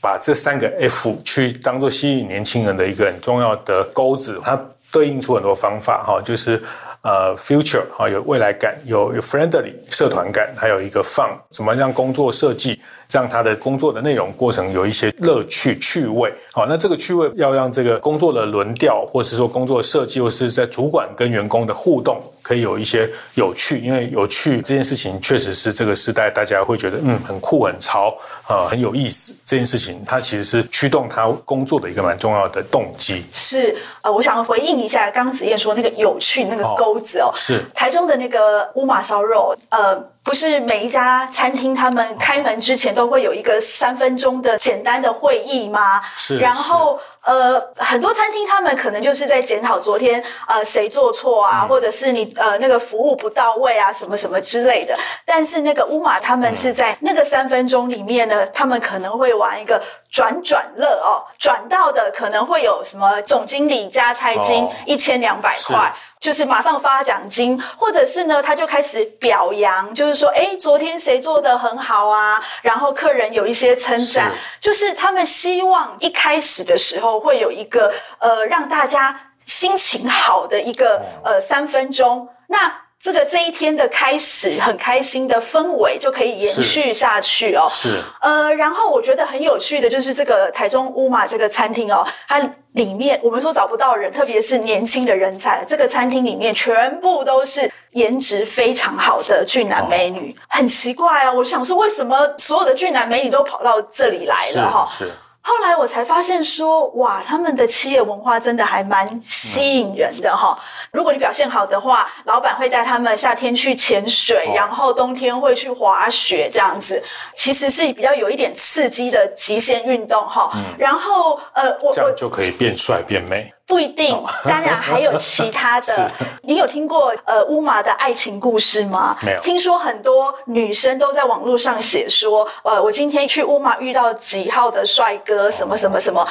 [0.00, 4.58] 把这三个 F 去当做吸引年轻人的一个很重要的钩子，它
[4.90, 6.62] 对应出很多方法哈，就是。
[7.04, 16.32] 呃，future 啊，有未来感，有有 friendly 社团感，还有一个 fun，怎么让工作设计，让他的工作的内容过程有一些乐趣趣味。
[16.52, 23.78] 好，那这个趣味要让这个工作的轮调，或是说工作设计，或是在主管跟员工的互动，可以有一些有趣。
[23.78, 29.34] 因为有趣这件事情，确实是这个时代大家会觉得嗯很酷很潮啊、呃、很有意思。
[29.44, 33.24] 这件事情它其实是驱动他工作的一个蛮重要的动机。
[33.32, 36.94] 是呃，我想回应一下刚子燕说那个有趣那个勾。
[37.20, 46.02] 哦，是台中的那个乌马烧肉，呃，不是每一家餐厅他们开门之前都会有一个三分钟的简单的会议吗？
[46.16, 46.98] 是，然后。
[47.24, 54.94] 呃，很多餐厅他们可能就是在检讨昨天呃谁做错啊，嗯、或者是你呃那个服务不到位啊，什么什么之类的。
[55.24, 65.94] 但是那个乌马他们是在那个三分钟里面呢，他们可能会玩一个转转乐哦，转到的可能会有什么总经理加菜金一千两百块。
[66.20, 72.42] 就是马上发奖金，或者是呢，他就开始表扬，就是说，哎，昨天谁做的很好啊？
[72.62, 82.28] 然后客人有一些称赞，是就是他们希望一开始的时候会有一个呃，让大家心情好的一个呃三分钟。
[82.48, 87.66] 那这个这一天的开始，很开心的氛围就可以延续下去哦。
[87.68, 92.38] 是，呃，然后我觉得很有趣的就是这个台中乌马这个餐厅哦，它
[92.72, 100.34] 里面我们说找不到人，特别是年轻的人才，这个餐厅里面全部都是颜值非常好的俊男美女。
[100.38, 104.86] 哦、很奇怪啊，我想说为什么所有的俊男美女都跑到这里来了哈？
[104.88, 105.04] 是。
[105.04, 105.12] 是
[105.46, 110.58] 后来我才发现说，哇，他们的企业文化真的还蛮吸引人的哈。
[110.58, 117.02] 嗯如果你表现好的话，老板会带他们夏天去潜水，然后冬天会去滑雪，这样子，
[117.34, 120.52] 其实是比较有一点刺激的极限运动哈。
[120.78, 123.52] 然后呃，我这样就可以变帅变美。
[123.66, 126.10] 不一定，当然还有其他的。
[126.42, 129.16] 你有听过呃乌马的爱情故事吗？
[129.22, 129.40] 没有。
[129.40, 136.26] 听说很多女生都在网络上写说，呃，我今天去乌马遇到几号的帅哥，什么什么什么。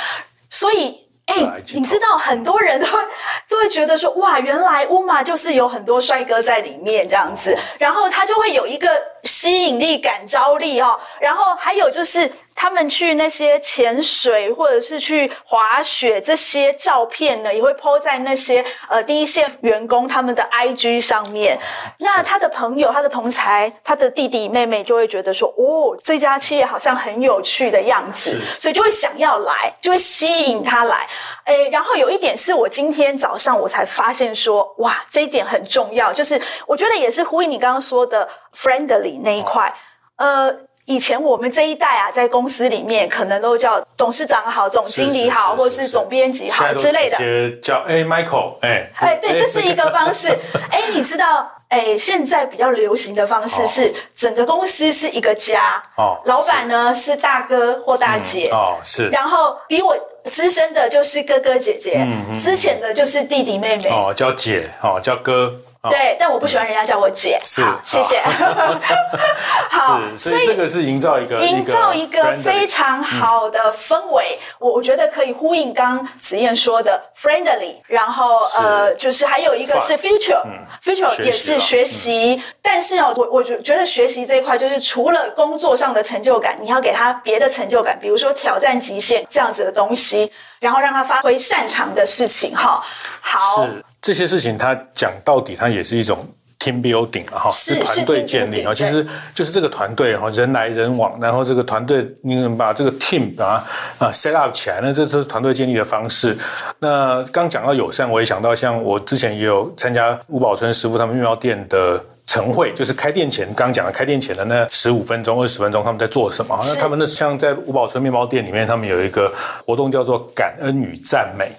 [0.49, 2.99] 所以，哎、欸，你知道很多人都会
[3.49, 8.87] 都会觉得说，哇，原来乌马就是有很多帅哥在里面这样子，然后他就会有一个
[9.23, 10.99] 吸引力、感召力哦。
[11.19, 12.31] 然后还有就是。
[12.55, 21.57] 他们去那些潜水或者是去滑雪，这些照片呢，也会 po 在那些呃第一线员工他们的 IG 上面。
[21.97, 31.07] 那他的朋友、他的同才、他的弟弟妹妹就会觉得说，哦，这家企业好像很有趣的样子，所以就会想要来，就会吸引他来。
[31.45, 39.73] 诶，然后有一点是我今天早上我才发现说，哇，这一点很重要，就是我觉得也是呼应你刚刚说的 friendly 那一块，
[40.17, 40.55] 呃。
[40.85, 47.15] 以前我们这一代啊，在公司里面可能都叫董事长好、总经理好，或是总编辑好之类的。
[47.15, 50.27] 直接叫哎，Michael，哎，哎，对，这是一个方式。
[50.69, 55.81] 哎，你知道，哎，现在比较流行的方式是，整个公司是一个家。
[55.95, 56.19] 哦。
[56.25, 58.49] 老板呢是大哥或大姐。
[58.51, 59.07] 哦，是。
[59.07, 63.89] 然后比我资深的就是哥哥姐姐，嗯，之前的就是弟弟妹妹。
[63.89, 65.61] 哦，叫姐，哦，叫哥。
[65.89, 67.37] 对，但我不喜欢人家叫我姐。
[67.43, 68.21] 是，谢谢。
[69.69, 74.39] 好，所以这个是营造一个营造一个非常好的氛围。
[74.59, 82.41] 我我觉得可以呼应刚子燕说的 friendly，然后呃，就是还有一个是 future，future 也是学习。
[82.61, 92.55] 但是哦，我我觉觉得学习这一块，就是除了工作上的成就感，你要给他别的成就感，比如说挑战极限这样子的东西，然后让他发挥擅长的事情。
[92.55, 92.81] 哈，
[93.19, 93.67] 好。
[94.03, 96.27] 这些事情，他讲到底，它也是一种
[96.59, 98.73] team building 哈，是团队建立啊。
[98.73, 103.63] 其实就是这个团队哈，人来人往，然后这个团队你能把这个 team 啊
[103.99, 106.37] 啊 set up 起来，那这是团队建立的方式。
[106.79, 116.59] 那刚讲到友善，我也想到像我之前也有参加吴宝春师傅他们面包店的晨会，就是开店前刚刚讲的开店前的那十五分钟、二十分钟，他们在做什么？
[116.65, 119.33] 那他们那像在吴宝春面包店里面，他们有一个
[119.65, 121.49] 活动叫做感恩与赞美。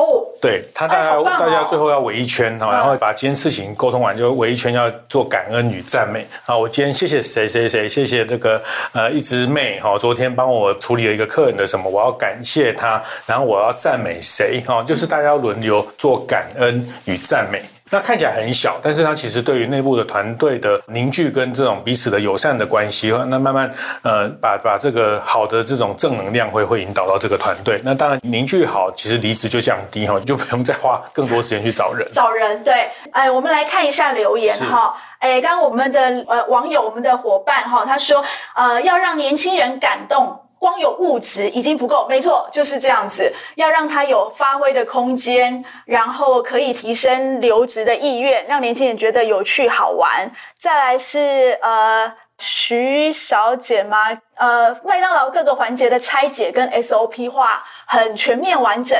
[0.00, 6.26] 哦，对他，大家、哎哦、大家最后要围一圈哈，然后把今天事情沟通完，就围一圈要做感恩与赞美。
[6.46, 17.60] 啊，我今天谢谢谁谁谁，谢谢这个呃一只妹哈，昨天帮我处理了一个客人的什么，我要感谢他，然后我要赞美谁哈，就是大家轮流做感恩与赞美。
[17.90, 23.72] 那看起来很小，但是它其实对于内部的团队的凝聚跟这种彼此的友善的关系，那慢慢
[24.02, 27.80] 呃把把这个好的这种正能量会会引导到这个团队。
[27.84, 32.08] 那当然凝聚好，其实离职就降低哈， 就不用再花更多时间去找人。
[32.12, 38.24] 找人对，哎，我们来看一下留言哈，哎，刚刚我们的呃网友，我们的伙伴哈，他说
[38.54, 40.38] 呃要让年轻人感动。
[40.60, 43.32] 光有物质已经不够，没错，就是这样子。
[43.54, 50.30] 要让他有发挥的空间，然后可以提升留职的意愿，让年轻人觉得有趣好玩。
[50.58, 53.96] 再来是呃徐小姐吗？
[54.34, 58.98] 呃，麦当劳各个环节的拆解跟 SOP 化很全面完整。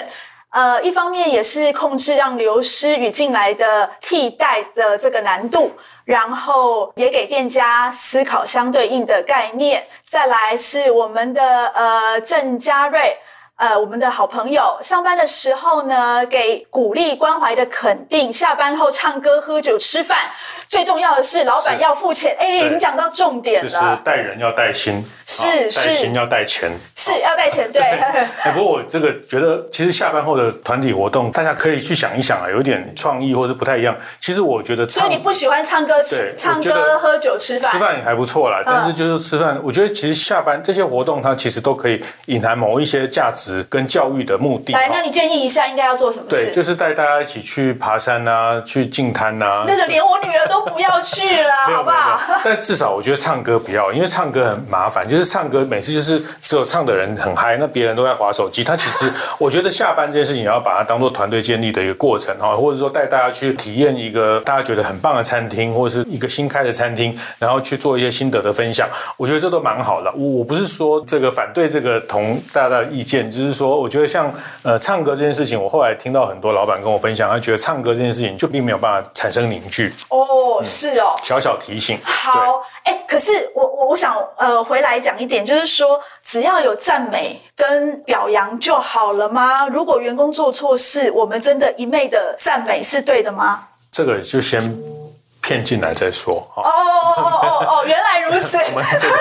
[0.53, 5.71] 呃，一方面也是控制让流失与进来的替代的这个难度。
[6.05, 9.87] 然后也给店家思考相对应的概念。
[10.05, 13.17] 再来是我们的呃郑嘉瑞，
[13.57, 20.31] 呃我们的好朋友，上班的时候呢给鼓励关怀的肯定，下班后唱歌喝酒吃饭。
[20.71, 22.37] 最重要的是，老板要付钱。
[22.39, 27.69] 哎，你讲到重点了，就是带人要带心，是是，带心要带钱，是要带钱。
[27.73, 27.83] 对。
[27.83, 33.97] 哎，不过我这个觉得，其实下班后的团体活动，大家可以去想一想啊，有一点创意或者不太一样。
[34.21, 38.63] 其实我觉得，所以你不喜欢唱歌，对，唱歌、喝酒、吃饭，吃饭也还不错啦。
[38.65, 44.73] 但是就是吃饭，我觉得其实下班这些活动，它其实都可以隐含某一些价值跟教育的目的。
[44.73, 46.45] 来，那你建议一下应该要做什么事？
[46.45, 49.65] 对，就是带大家一起去爬山啊，去净滩啊。
[49.67, 50.60] 那个连我女儿都。
[50.67, 52.21] 不要去了，好不好？
[52.45, 55.07] 但至少我觉得唱歌不要，因为唱歌很麻烦。
[55.09, 58.63] 就是唱歌每次就是只有唱的人很嗨，那别人都在划手机。
[58.63, 68.89] 他其实我觉得下班这件事情要把它当做团队建立的一个过程哈，或者说带大家去体验一个大家觉得很棒的餐厅，或者是一个新开的餐厅，然后去做一些心得的分享。
[69.17, 70.13] 我觉得这都蛮好的。
[70.15, 80.19] 我我不是说这个反对这个同大家的意见，就是说我觉得像呃唱歌这件事情，我后来听到很多老板跟我分享，他觉得唱歌这件事情就并没有办法产生凝聚哦。
[80.59, 81.99] 哦，是哦，小小提醒。
[82.03, 89.67] 好，哎，可是我我我想呃回来讲一点，就是说只要有赞美跟表扬就好了吗？
[89.69, 93.69] 如果员工做错事，我们真的一昧的赞美是对的吗？
[93.91, 95.00] 这个就先。
[95.43, 98.59] 骗进来再说哦哦哦哦哦， 原来如此。
[98.73, 99.17] 我们这个，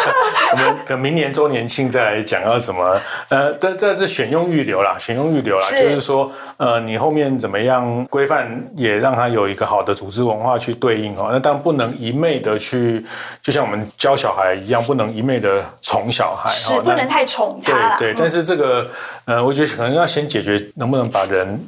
[0.51, 11.29] 我们等明年周年庆再来讲要怎么呃，但这是选用预留啦，选用预留啦，是就是说呃，你后面怎么样规范，也让它有一个好的组织文化去对应哦。
[11.31, 13.03] 那当然不能一昧的去，
[13.41, 17.97] 就像我们教小孩一样，不能一昧的宠小孩，是不能太宠他。
[17.97, 18.87] 对对，但是这个
[19.25, 21.59] 呃，我觉得可能要先解决能不能把人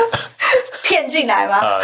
[0.82, 1.60] 骗进来吗？
[1.64, 1.80] 呃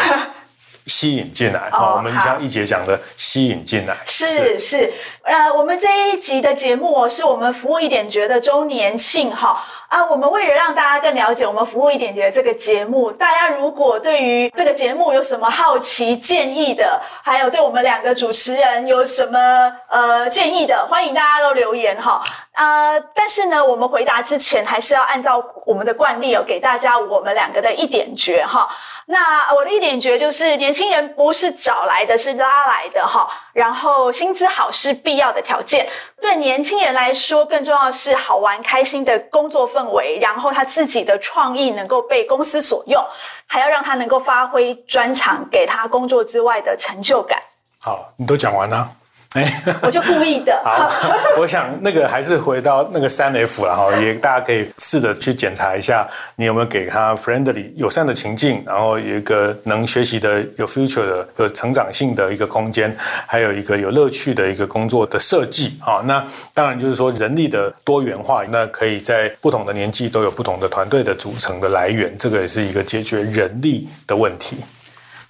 [0.86, 3.96] 吸引进来，哦，我们像一姐讲的，吸引进来。
[4.04, 4.92] 是是，是，
[5.22, 22.20] 呃，我们这一集的节目是我们服务一点觉的周年庆哈啊，我们为了让大家更了解我们服务一点觉这个节目，大家如果对于这个节目有什么好奇建议的，还有对我们两个主持人有什么呃建议的，欢迎大家都留言哈。
[22.54, 28.68] 呃，但是呢，我们回答之前还是要按照我们的惯例哦，给大家我们两个的一点诀哈。
[29.06, 33.28] 那我的一点诀就是，年轻人不是找来的，是拉来的哈。
[33.52, 35.86] 然后薪资好是必要的条件，
[36.20, 43.04] 对年轻人来说，更重要是好玩开心的工作氛围，然后他自己的创意能够被公司所用，
[43.46, 47.38] 还要让他能够发挥专长，给他工作之外的成就感。
[47.78, 48.88] 好，你都讲完了。
[49.34, 49.50] 哎，
[49.82, 50.60] 我就故意的。
[50.62, 50.90] 好，
[51.38, 56.06] 我想那个还是回到那个三 F 了哈，也大家可以试着去检查一下，
[56.36, 62.94] 你有没有给他 friendly 友善的情境，然后有一个能学习的、有 future 的、有成长性的一个空间，
[63.26, 66.02] 还有一个有乐趣的一个工作的设计啊。
[66.04, 66.22] 那
[66.52, 74.58] 当然就是说人力的多元化，那可以在不同的年纪都有不同的团队的组成的来源，这个也是一个解决人力的问题。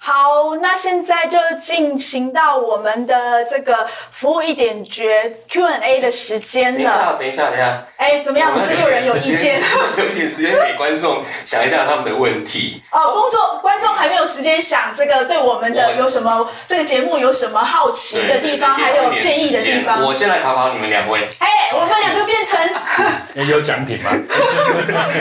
[0.05, 6.77] 好，那现在就进行到我们的这个服务一点绝 Q&A 的时间了。
[6.77, 7.85] 等一下，等一下，等一下。
[7.95, 8.61] 哎，怎么样？
[8.61, 9.61] 制作人有意见？
[9.95, 12.83] 有一点时间给观众想一下他们的问题。
[12.91, 20.03] 哦，工作观众还没有时间想这个，对我们的有什么这个节目有什么好奇的地方，还有建议的地方。
[20.03, 21.25] 我先来考考你们两位。
[21.39, 22.59] 哎，我们两个变成
[23.47, 24.11] 有奖品吗？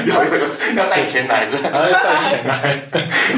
[0.07, 1.71] 有有有，要带钱来是吧？
[1.89, 2.83] 要带钱来。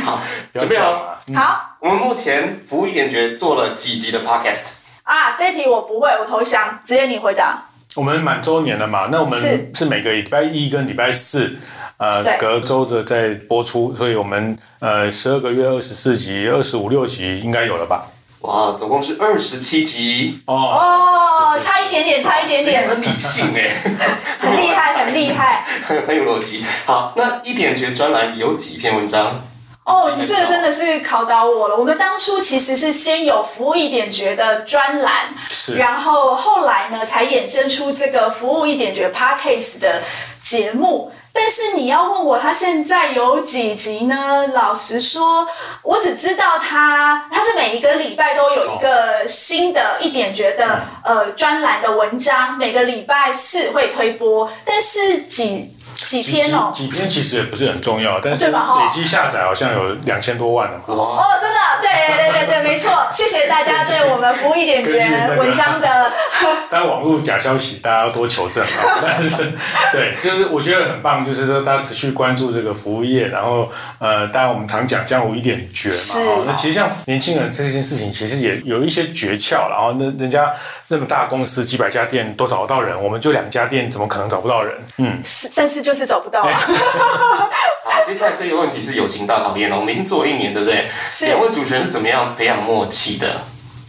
[0.07, 0.19] 好，
[0.61, 1.19] 准备好。
[1.35, 5.33] 好，我们目前服务一点觉做了几集的 podcast 啊？
[5.37, 7.63] 这一题我不会，我投降，直接你回答。
[7.97, 9.09] 我们满周年了嘛？
[9.11, 11.57] 那我们是每个礼拜一跟礼拜四，
[11.97, 18.07] 呃，隔周的在播出，所以我们呃十二个月二十四集，二十五六集应该有了吧？
[18.41, 23.71] 哇，总共是二十七集哦哦，差一点点，差一点点，很理性哎，
[24.39, 25.65] 很厉害，很厉害，
[26.07, 26.65] 很有逻辑。
[26.85, 29.41] 好，那一点觉专栏有几篇文章？
[29.85, 31.77] 哦，你这个真的是考倒我了。
[31.77, 40.01] 我们当初其实是先有服务一点觉的专栏，是，然后后来呢才衍生出这个服务一点觉 Podcast 的
[40.43, 41.13] 节目。
[41.35, 44.47] 但是你要问我他现在有几集呢？
[44.55, 45.47] 老实说，
[45.83, 55.74] 我只知道他他是每一个礼拜都有一个新的一点觉得呃专栏的文章，每个礼拜四会推播，但是几。
[56.05, 58.53] 几篇哦，几篇其实也不是很重要，但是累
[58.93, 60.85] 积下载好像有两千多万了嘛。
[60.87, 62.91] 哦，真的，对对对对，没错。
[63.13, 64.99] 谢谢大家对我们服务一点觉
[65.39, 66.13] 文章的。
[66.71, 69.01] 当然，网络假消息大家要多求证啊。
[69.01, 69.53] 但是，
[69.93, 76.45] 对，就是我觉得很棒，就是说大家持续关注这个服务业，然后呃，当然我们常讲江湖一点绝嘛。
[76.47, 79.69] 那其实像年轻人这件事情，其实也有一些诀窍。
[79.71, 80.53] 然后那人家
[80.95, 84.75] 那么大公司几百家店都找得到人，我们就两家店，怎么可能找不到人？
[84.99, 85.95] 嗯，是，但是就。
[85.95, 86.43] 是找不到。
[86.43, 89.77] 好，接下来这个问题是友情大考验哦。
[89.79, 90.89] 我们已经做了一年，对不对？
[91.09, 91.27] 是。
[91.27, 93.29] 两位主持人是怎么样培养默契的？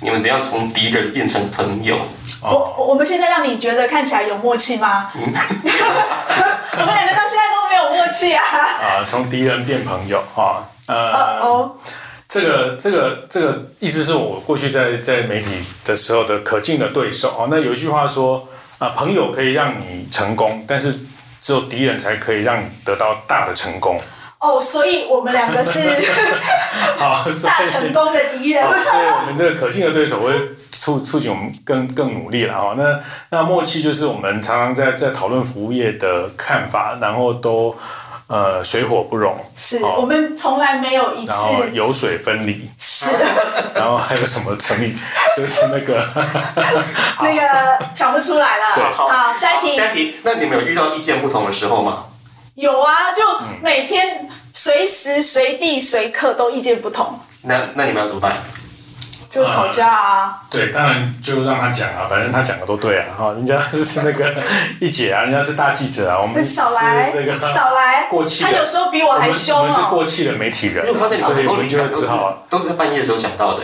[0.02, 1.98] 你们怎样从敌人变成朋友？
[2.44, 5.10] 我我们现在让你觉得看起来有默契吗？
[5.16, 8.44] 我们两个到现在都没有默契啊。
[8.46, 11.76] 啊，从敌人变朋友啊，呃，哦，
[12.36, 15.48] 这个这个这个意思是我过去在在媒体
[15.86, 17.48] 的时候的可敬的对手啊。
[17.50, 20.94] 那有一句话说啊，朋友可以让你成功，但是。
[21.46, 24.02] 只有敌人才可以让你得到大的成功
[24.40, 25.80] 哦，所以我们两个是
[26.98, 28.64] 好大成功的敌人。
[28.64, 30.34] 所以我们这个可敬的对手会
[30.72, 32.74] 促促进我们更更努力了哈。
[32.76, 37.78] 那那默契就是我们常常在在讨论服务业的看法，然后都。
[38.28, 41.32] 呃，水火不容，是我们从来没有一次。
[41.32, 43.06] 然后油水分离，是。
[43.76, 44.96] 然后还有什么成语？
[45.38, 46.04] 就是那个
[47.22, 48.66] 那个想不出来了。
[48.92, 49.76] 好，好，下一题。
[49.76, 50.16] 下一题。
[50.24, 52.06] 那你们有遇到意见不同的时候吗？
[52.56, 53.24] 有啊，就
[53.62, 57.20] 每天随时随地随刻都意见不同。
[57.44, 58.38] 那那你们要怎么办？
[59.36, 60.40] 就吵架啊。
[60.50, 63.06] 对，当然就让他讲啊，反正他讲的都对啊。
[63.18, 64.34] 哈，人家是那个
[64.80, 68.46] 一姐啊，人家是大记者啊，我们是这个少来过气。
[68.46, 70.86] 他有时候比我还凶，我们是过气的媒体人，
[71.20, 73.64] 所以我们就只好都是半夜时候想到的。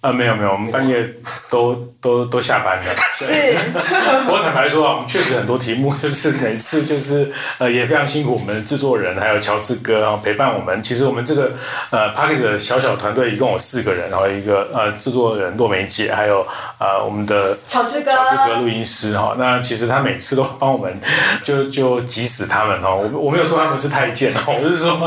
[0.00, 1.14] 啊，没有没有，我们半夜
[1.50, 2.84] 都都都下班了。
[3.12, 3.24] 是，
[4.28, 10.82] 我坦白说啊，我们确实很多题目就是每次就是呃也非常辛苦我们的制作人还有乔治哥啊陪伴我们。
[10.82, 11.52] 其实我们这个
[11.90, 16.46] 呃 Podcast 的小小团队一共有四个人，然后一个呃制作人洛梅姐，还有
[16.80, 19.36] 呃我们的乔治哥乔治哥录音师哈。
[19.38, 20.98] 那其实他每次都帮我们
[21.44, 23.08] 就就急死他们哦。
[23.12, 24.98] 我我没有说他们是太监哦，我是说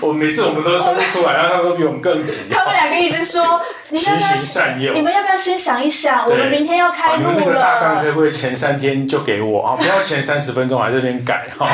[0.00, 2.44] 我每次我们都生不出来，然后他们都比我们更急。
[2.50, 3.60] 他们两个一直说。
[3.88, 4.76] 你要不要先？
[4.80, 6.26] 你们要不要先想一想？
[6.28, 7.30] 我们明天要开录了。
[7.30, 9.76] 你们那个大纲可不可以前三天就给我啊？
[9.76, 11.68] 不要前三十分钟还在这边改哈。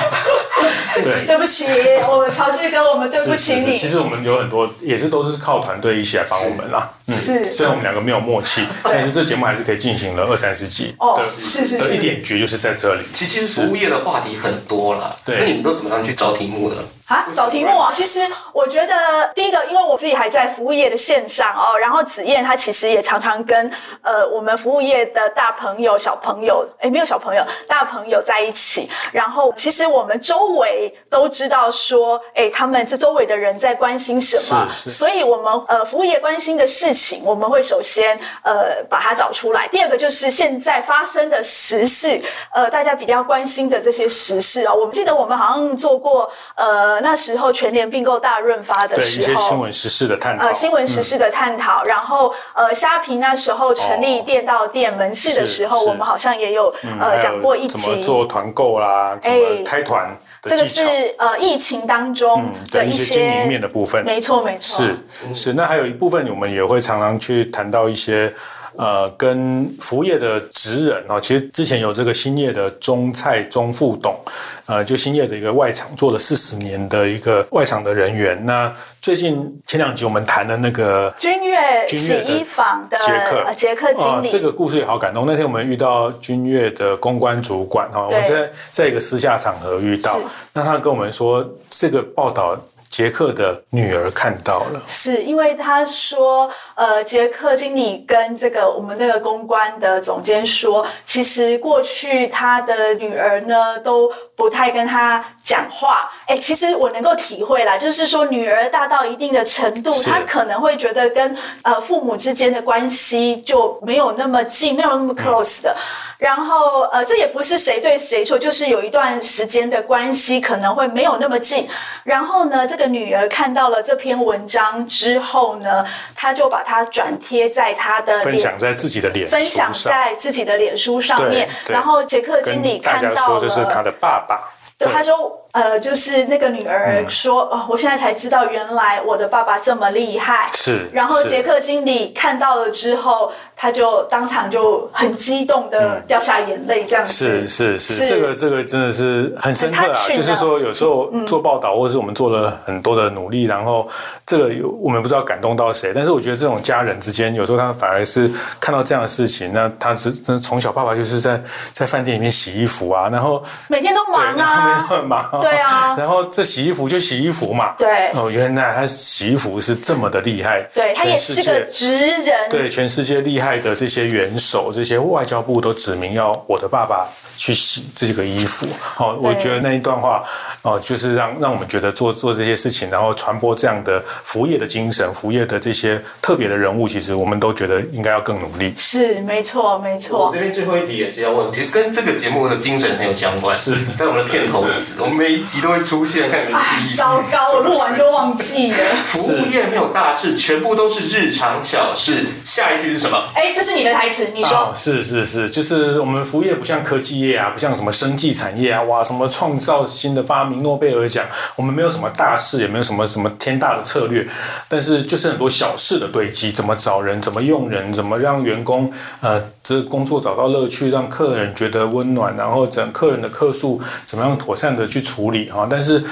[1.02, 1.66] 对， 对不起，
[2.08, 3.76] 我乔治哥，我们对不起你。
[3.76, 6.90] 其实我们有很多也是都是靠团队一起来帮我们啦。
[7.06, 10.94] 嗯是，虽然我们两个没有默契，但是这节目还是可以进行了二三十集。
[10.98, 11.94] 哦，是是是。
[11.94, 13.02] 一点绝就是在这里。
[13.12, 16.76] 其实服务业的话题很多了，对，那你们都怎么样去找题目的？
[17.06, 17.90] 啊，找题目啊！
[17.90, 18.20] 其实
[18.52, 18.94] 我觉得
[19.34, 28.88] 第一个，因为我自己还在服务业的线上哦，然后子燕她其实也常常跟呃我们服务业的大朋友、小朋友，哎，没有小朋友，大朋友在一起。
[29.12, 39.68] 然后其实我们周围都知道说，哎，他们这周围的人在关心什么，所以我们呃服务业关心的事情，我们会首先呃把它找出来。
[39.68, 42.18] 第二个就是现在发生的时事，
[42.54, 47.01] 呃，大家比较关心的这些时事啊、哦，我们记得我们好像做过呃。
[47.02, 51.82] 那时候全年并购大润发的时候，对一些新闻时事的探讨，呃，新闻时事的探讨。
[51.82, 60.16] 嗯、然后，呃，虾皮那时候成立店到店门市的时候，哦、我们好像也有、嗯、呃讲过一集怎么做团购啦，怎么开团。
[60.42, 60.82] 这个是
[61.18, 64.84] 呃疫情当中的一些经营面的部分，没错没错。
[64.84, 68.32] 是是，那还有一部分我们也会常常去谈到一些。
[68.76, 74.18] 呃，跟服务业的职人哦，其实之前有这个兴业的中蔡中副董，
[74.66, 78.44] 呃，就兴业的一个外场做了四十年的一个外场的人员。
[78.46, 85.24] 那最近前两集我们谈的那个君悦洗衣坊的杰克杰克经理，这个故事也好感动。
[85.26, 90.18] 那天我们遇到君悦的公关主管哈，我们在在一个私下场合遇到，
[90.52, 92.58] 那他跟我们说这个报道。
[92.92, 106.12] 杰克的女儿看到了，是因为他说，呃，杰克经理跟这个我们那个公关的总监说，其实过去他的女儿呢都不太跟他讲话。
[106.26, 115.70] 哎，其实我能够体会啦，就是说女儿大到一定的程度，她可能会觉得跟呃父母之间的关系就没有那么近，没有那么 close 的。
[115.70, 121.68] 嗯然后，呃，这也不是谁对谁错，就是有一段时间的关系可能会没有那么近。
[122.04, 131.48] 然后呢，这个女儿看到了这篇文章之后呢，她就把它转贴在她的脸，分享在自己的脸，分享在自己的脸书上面。
[131.66, 134.48] 然后杰克经理看到了，大家说这是他的爸爸，
[134.78, 135.41] 对，他说。
[135.52, 140.48] 呃，就是那个女儿说，嗯、哦，我现在才知道，原来我的爸爸这么厉害。
[140.54, 140.88] 是。
[140.94, 147.12] 然后杰克经理看到了之后，他就当场就很激动的掉下眼泪，这样子。
[147.12, 150.08] 是是是，是，这个这个真的是很深刻啊。
[150.14, 153.86] 就是说，有时候做报道，或者是我们做了很多的努力，然后
[154.24, 154.50] 这个
[154.80, 161.38] 我们不知道感动到谁，但是我觉得这种家人之间，有时候他反而是看到这样的事情，那他是从小爸爸就是在
[161.74, 165.41] 在饭店里面洗衣服啊，然后每天都忙啊，每天都很忙。
[165.42, 167.74] 对啊， 然后这洗衣服就洗衣服嘛。
[167.78, 170.62] 对哦，原来他洗衣服是这么的厉害。
[170.74, 172.48] 对，他也是个职人。
[172.48, 178.66] 对，全世界厉害的这些元首，这些外交部都指明要我的爸爸去洗这个衣服。
[178.80, 180.24] 好，我觉得那一段话
[180.62, 188.72] 哦，就是让让我们觉得做做这些事情，然后传播这样的服务业的精神，服务业的这些特别的人物，其实我们都觉得应该要更努力。
[188.76, 190.26] 是，没错，没错。
[190.26, 193.56] 我这边最后一题也是要问，其实跟这个节目的精神很有相关。
[193.56, 196.94] 是在我们的片头词，我们每一集都会出现，看有没有记忆。
[196.94, 198.76] 糟糕，我录完就忘记了。
[199.06, 202.26] 服务业没有大事，全部都是日常小事。
[202.44, 203.24] 下一句是什么？
[203.34, 204.50] 哎，这是你的台词，你说。
[204.52, 211.24] 哦，是是是，就是我们服务业不像科技业啊，不像什么生技产业啊，哇，什么创造新的发明、诺贝尔奖，
[211.56, 214.26] 我们没有什么大事，也没有什么什么天大的策略，
[214.68, 226.04] 但是就是很多小事的堆积，怎么找人，怎么用人，怎么让员工呃这工作找到乐趣，让客人觉得温暖，然后整客人的客诉怎么样妥善的去处理哈，但是。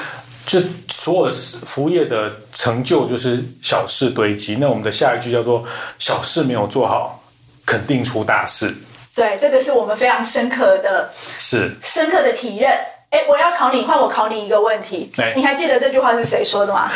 [0.46, 1.32] 就所有
[1.64, 5.64] 服务业的成就就是小事堆积，那我们的下一句叫做
[5.96, 7.22] “小事没有做好，
[7.64, 8.74] 肯定出大事”。
[9.14, 12.68] 对，这个是我们非常深刻的，是深刻的体认。
[13.10, 15.12] 哎，我要考你，换我考你一个问题。
[15.36, 16.90] 你还记得这句话是谁说的吗？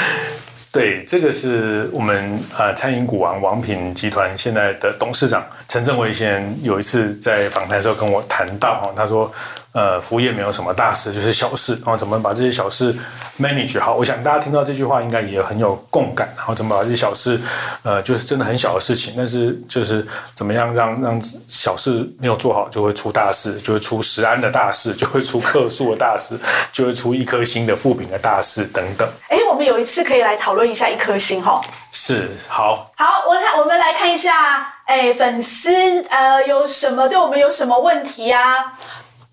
[0.74, 9.32] 对，这个是我们啊餐饮股王王品集团现在的董事长陈正维先生有一次在访谈的时候跟我谈到哈，他说。
[9.74, 11.72] 呃，服务业没有什么大事，就是小事。
[11.74, 12.94] 然后怎么把这些小事
[13.40, 13.96] manage 好？
[13.96, 16.32] 我想大家听到这句话应该也很有共感。
[16.36, 17.40] 然后怎么把这些小事，
[17.82, 20.06] 呃，就是真的很小的事情，但是就是
[20.36, 26.38] 怎么样让让小事没有做好，就会出大事，就会出食安的大事，就会出客诉的大事，
[26.72, 29.08] 就会出一颗星的负评的大事等等。
[29.28, 31.60] 哎，我们有一次可以来讨论一下一颗星哈。
[31.90, 32.92] 是，好。
[32.96, 35.68] 好，我看我们来看一下，哎，粉丝
[36.10, 38.72] 呃有什么对我们有什么问题呀、啊？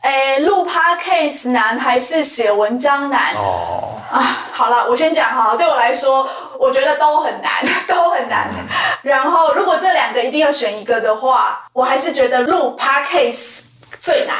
[0.02, 3.34] 哎，录 podcast 难还是写文章难？
[3.36, 5.56] 哦啊，好了，我先讲哈。
[5.56, 6.28] 对我来说，
[6.60, 8.50] 我觉得都很难， 都很难。
[9.04, 13.62] 然后，如果这两个一定要选一个的话，我还是觉得录 podcast
[14.02, 14.38] 最难。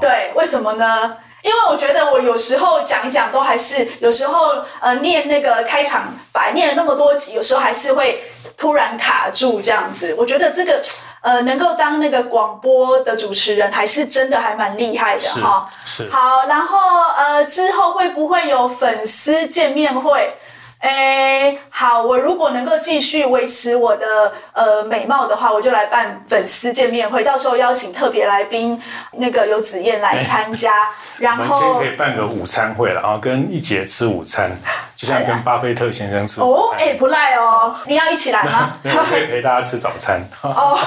[0.00, 1.16] 对，为什么呢？
[1.42, 8.24] 因为我觉得我有时候讲一讲都还是有时候呃念那个开场白念了那么多集，有时候还是会
[8.56, 10.12] 突然卡住这样子。
[10.18, 10.82] 我觉得这个。
[11.24, 15.66] 呃，能够当那个广播的主持人，还是真的还蛮厉害的哈。
[15.82, 16.06] 是。
[16.10, 16.78] 好，然后
[17.16, 20.36] 呃，之后会不会有粉丝见面会？
[20.84, 24.06] 哎，好，我如果能够继续维持我的
[24.52, 28.78] 呃美貌的话，我就来办粉丝见面会，到时候邀请特别来宾
[29.12, 30.74] 那个游子燕来参加。
[31.20, 34.50] 然后我们先可以办个午餐会了，然后跟一姐吃午餐，
[34.94, 36.76] 就像跟巴菲特先生吃午餐。
[36.76, 38.74] 哦，哎，不赖哦，你要一起来吗？
[39.08, 40.20] 可以陪大家吃早餐。
[40.44, 40.78] 哦，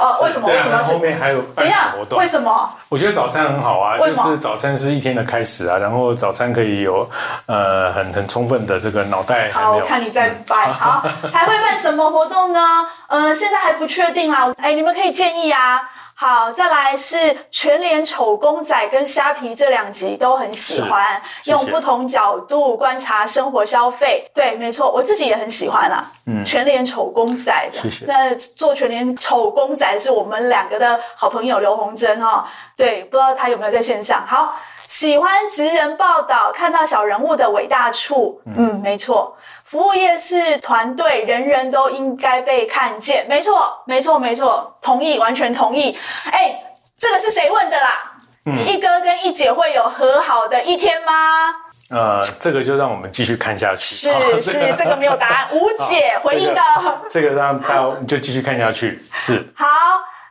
[0.00, 0.48] 哦，为什么？
[0.48, 0.82] 为什么？
[0.82, 2.18] 后面还有办什么活动？
[2.18, 2.70] 为什么？
[2.88, 7.06] 我觉得早餐很好啊，就是早餐是一天的开始啊，然后早餐可以有
[7.44, 8.93] 呃很很充分的这个。
[8.94, 10.72] 个脑袋好，我看你在掰。
[10.72, 12.86] 好，还会办什么活动呢？
[13.08, 14.50] 呃，现在还不确定啦。
[14.62, 15.90] 哎，你们可以建议啊。
[16.26, 24.26] 好，再来是全脸丑公仔跟虾皮这两集都很喜欢，用不同角度观察生活消费。
[24.34, 26.10] 对，没错，我自己也很喜欢啦。
[26.24, 27.78] 嗯，全脸丑公仔的。
[27.78, 28.06] 谢谢。
[28.06, 32.42] 那做全脸丑公仔是我们两个的好朋友刘红珍哦。
[32.74, 34.26] 对，不知道他有没有在线上。
[34.26, 34.56] 好。
[34.86, 38.38] 喜欢职人报道，看到小人物的伟大处。
[38.44, 39.34] 嗯，没错，
[39.64, 43.26] 服务业是团队，人人都应该被看见。
[43.28, 45.98] 没错，没错，没错，同意，完全同意。
[46.30, 46.54] 哎，
[46.98, 48.12] 这个是谁问的啦？
[48.46, 51.54] 嗯，一哥跟一姐会有和好的一天吗？
[51.90, 54.08] 呃，这个就让我们继续看下去。
[54.08, 56.60] 是是，这个没有答案， 无解回应的。
[57.08, 59.02] 这个让大家就继续看下去。
[59.12, 59.66] 是好。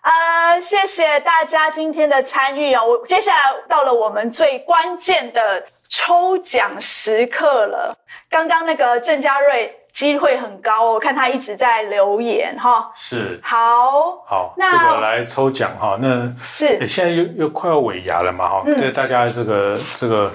[0.04, 2.84] 呃，谢谢大家今天的参与哦。
[2.86, 5.64] 我接下来到了我们最关键的
[5.94, 7.96] 抽奖时刻了。
[8.28, 12.92] 刚刚那个郑家瑞机会很高，我看他一直在留言哈。
[12.96, 15.96] 是，好，好，那这个来抽奖哈。
[16.02, 18.64] 那是现在又又快要尾牙了嘛哈。
[18.66, 20.32] 对、嗯、大家这个这个，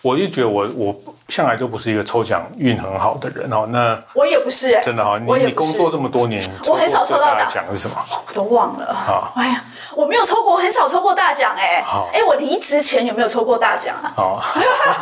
[0.00, 0.96] 我就觉得我我。
[1.32, 3.66] 向来都不是一个抽奖运很好的人哦。
[3.70, 5.18] 那我也不是，真的哈。
[5.18, 7.96] 你你工作这么多年，我很少抽到大奖是什么？
[8.10, 8.86] 我都忘了。
[8.86, 9.64] 啊，哎呀，
[9.96, 11.82] 我没有抽过，很少抽过大奖哎。
[11.82, 14.12] 好，哎，我离职前有没有抽过大奖啊？
[14.14, 14.42] 好，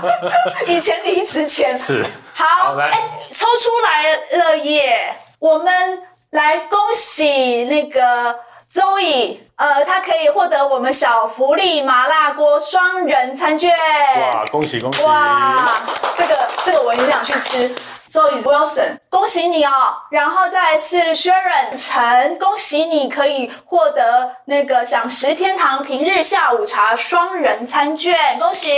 [0.68, 2.06] 以前离职前是。
[2.32, 5.12] 好，哎，抽出来了耶！
[5.40, 5.74] 我们
[6.30, 8.38] 来恭喜那个
[8.72, 9.40] Zoe。
[9.56, 13.70] 呃，他可以获得我们小福利麻辣锅双人餐券。
[14.20, 15.02] 哇，恭喜恭喜！
[15.02, 15.68] 哇，
[16.16, 17.74] 这个这个我也想去吃。
[18.10, 19.72] Zoe Wilson，恭喜你哦！
[20.10, 28.72] 然后再来是 Sharon 陈，恭喜你可以获得那个享食天堂平日下午茶双人餐券，恭喜！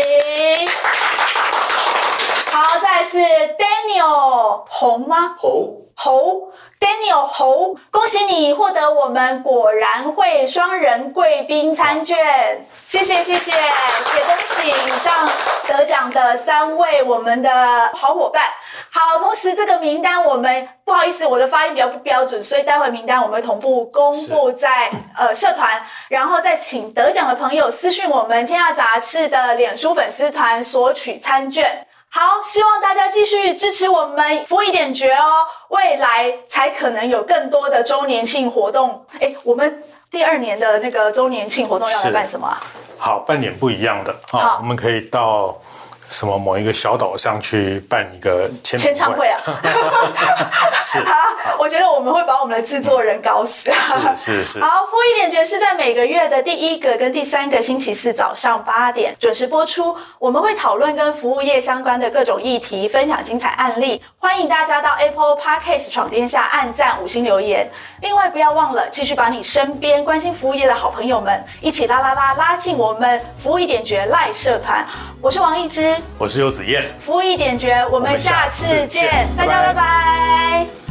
[2.53, 5.35] 好，再来是 Daniel 红吗？
[5.39, 5.79] 红。
[5.95, 6.51] 猴
[6.81, 15.29] Daniel 猴，恭喜你获得我们果然会双人贵宾餐券，谢谢谢谢，也恭喜以上
[15.69, 18.43] 得奖的三位我们的好伙伴。
[18.91, 31.87] 好，同时这个名单我们不好意思，我的发音比较不标准，所以待会名单我们会同步公布在呃社团，然后再请得奖的朋友私讯我们天下杂志的脸书粉丝团索取餐券。
[32.15, 35.33] 好，希望大家继续支持我们福一点绝哦，
[35.69, 39.03] 未来才可能有更多的周年庆活动。
[39.19, 42.61] 哎，我们第二年的那个周年庆活动要来办什么啊？
[42.99, 45.59] 好，办点不一样的啊，好我们可以到。
[46.13, 49.41] 什么某一个小岛上去办一个签签唱会啊？
[50.85, 51.15] 是好，
[51.59, 53.73] 我觉得我们会把我们的制作人搞死。
[54.15, 54.61] 是是是。
[54.61, 59.97] 好，福一点绝是在每个月的第一个跟第三个星期四早上八点准时播出。
[60.19, 64.03] 我们会讨论跟服务业相关的各种议题，分享精彩案例。
[64.19, 67.67] 欢迎大家到 Apple Podcast 闯天下按赞五星留言。
[68.03, 74.87] 另外，不要忘了继续把你身边关心服务业的好朋友们一起拉拉拉拉进我们服务一点绝赖社团。
[75.23, 80.82] 我是王一之，我是游子燕，服务一点绝，我们下次见，大家拜拜。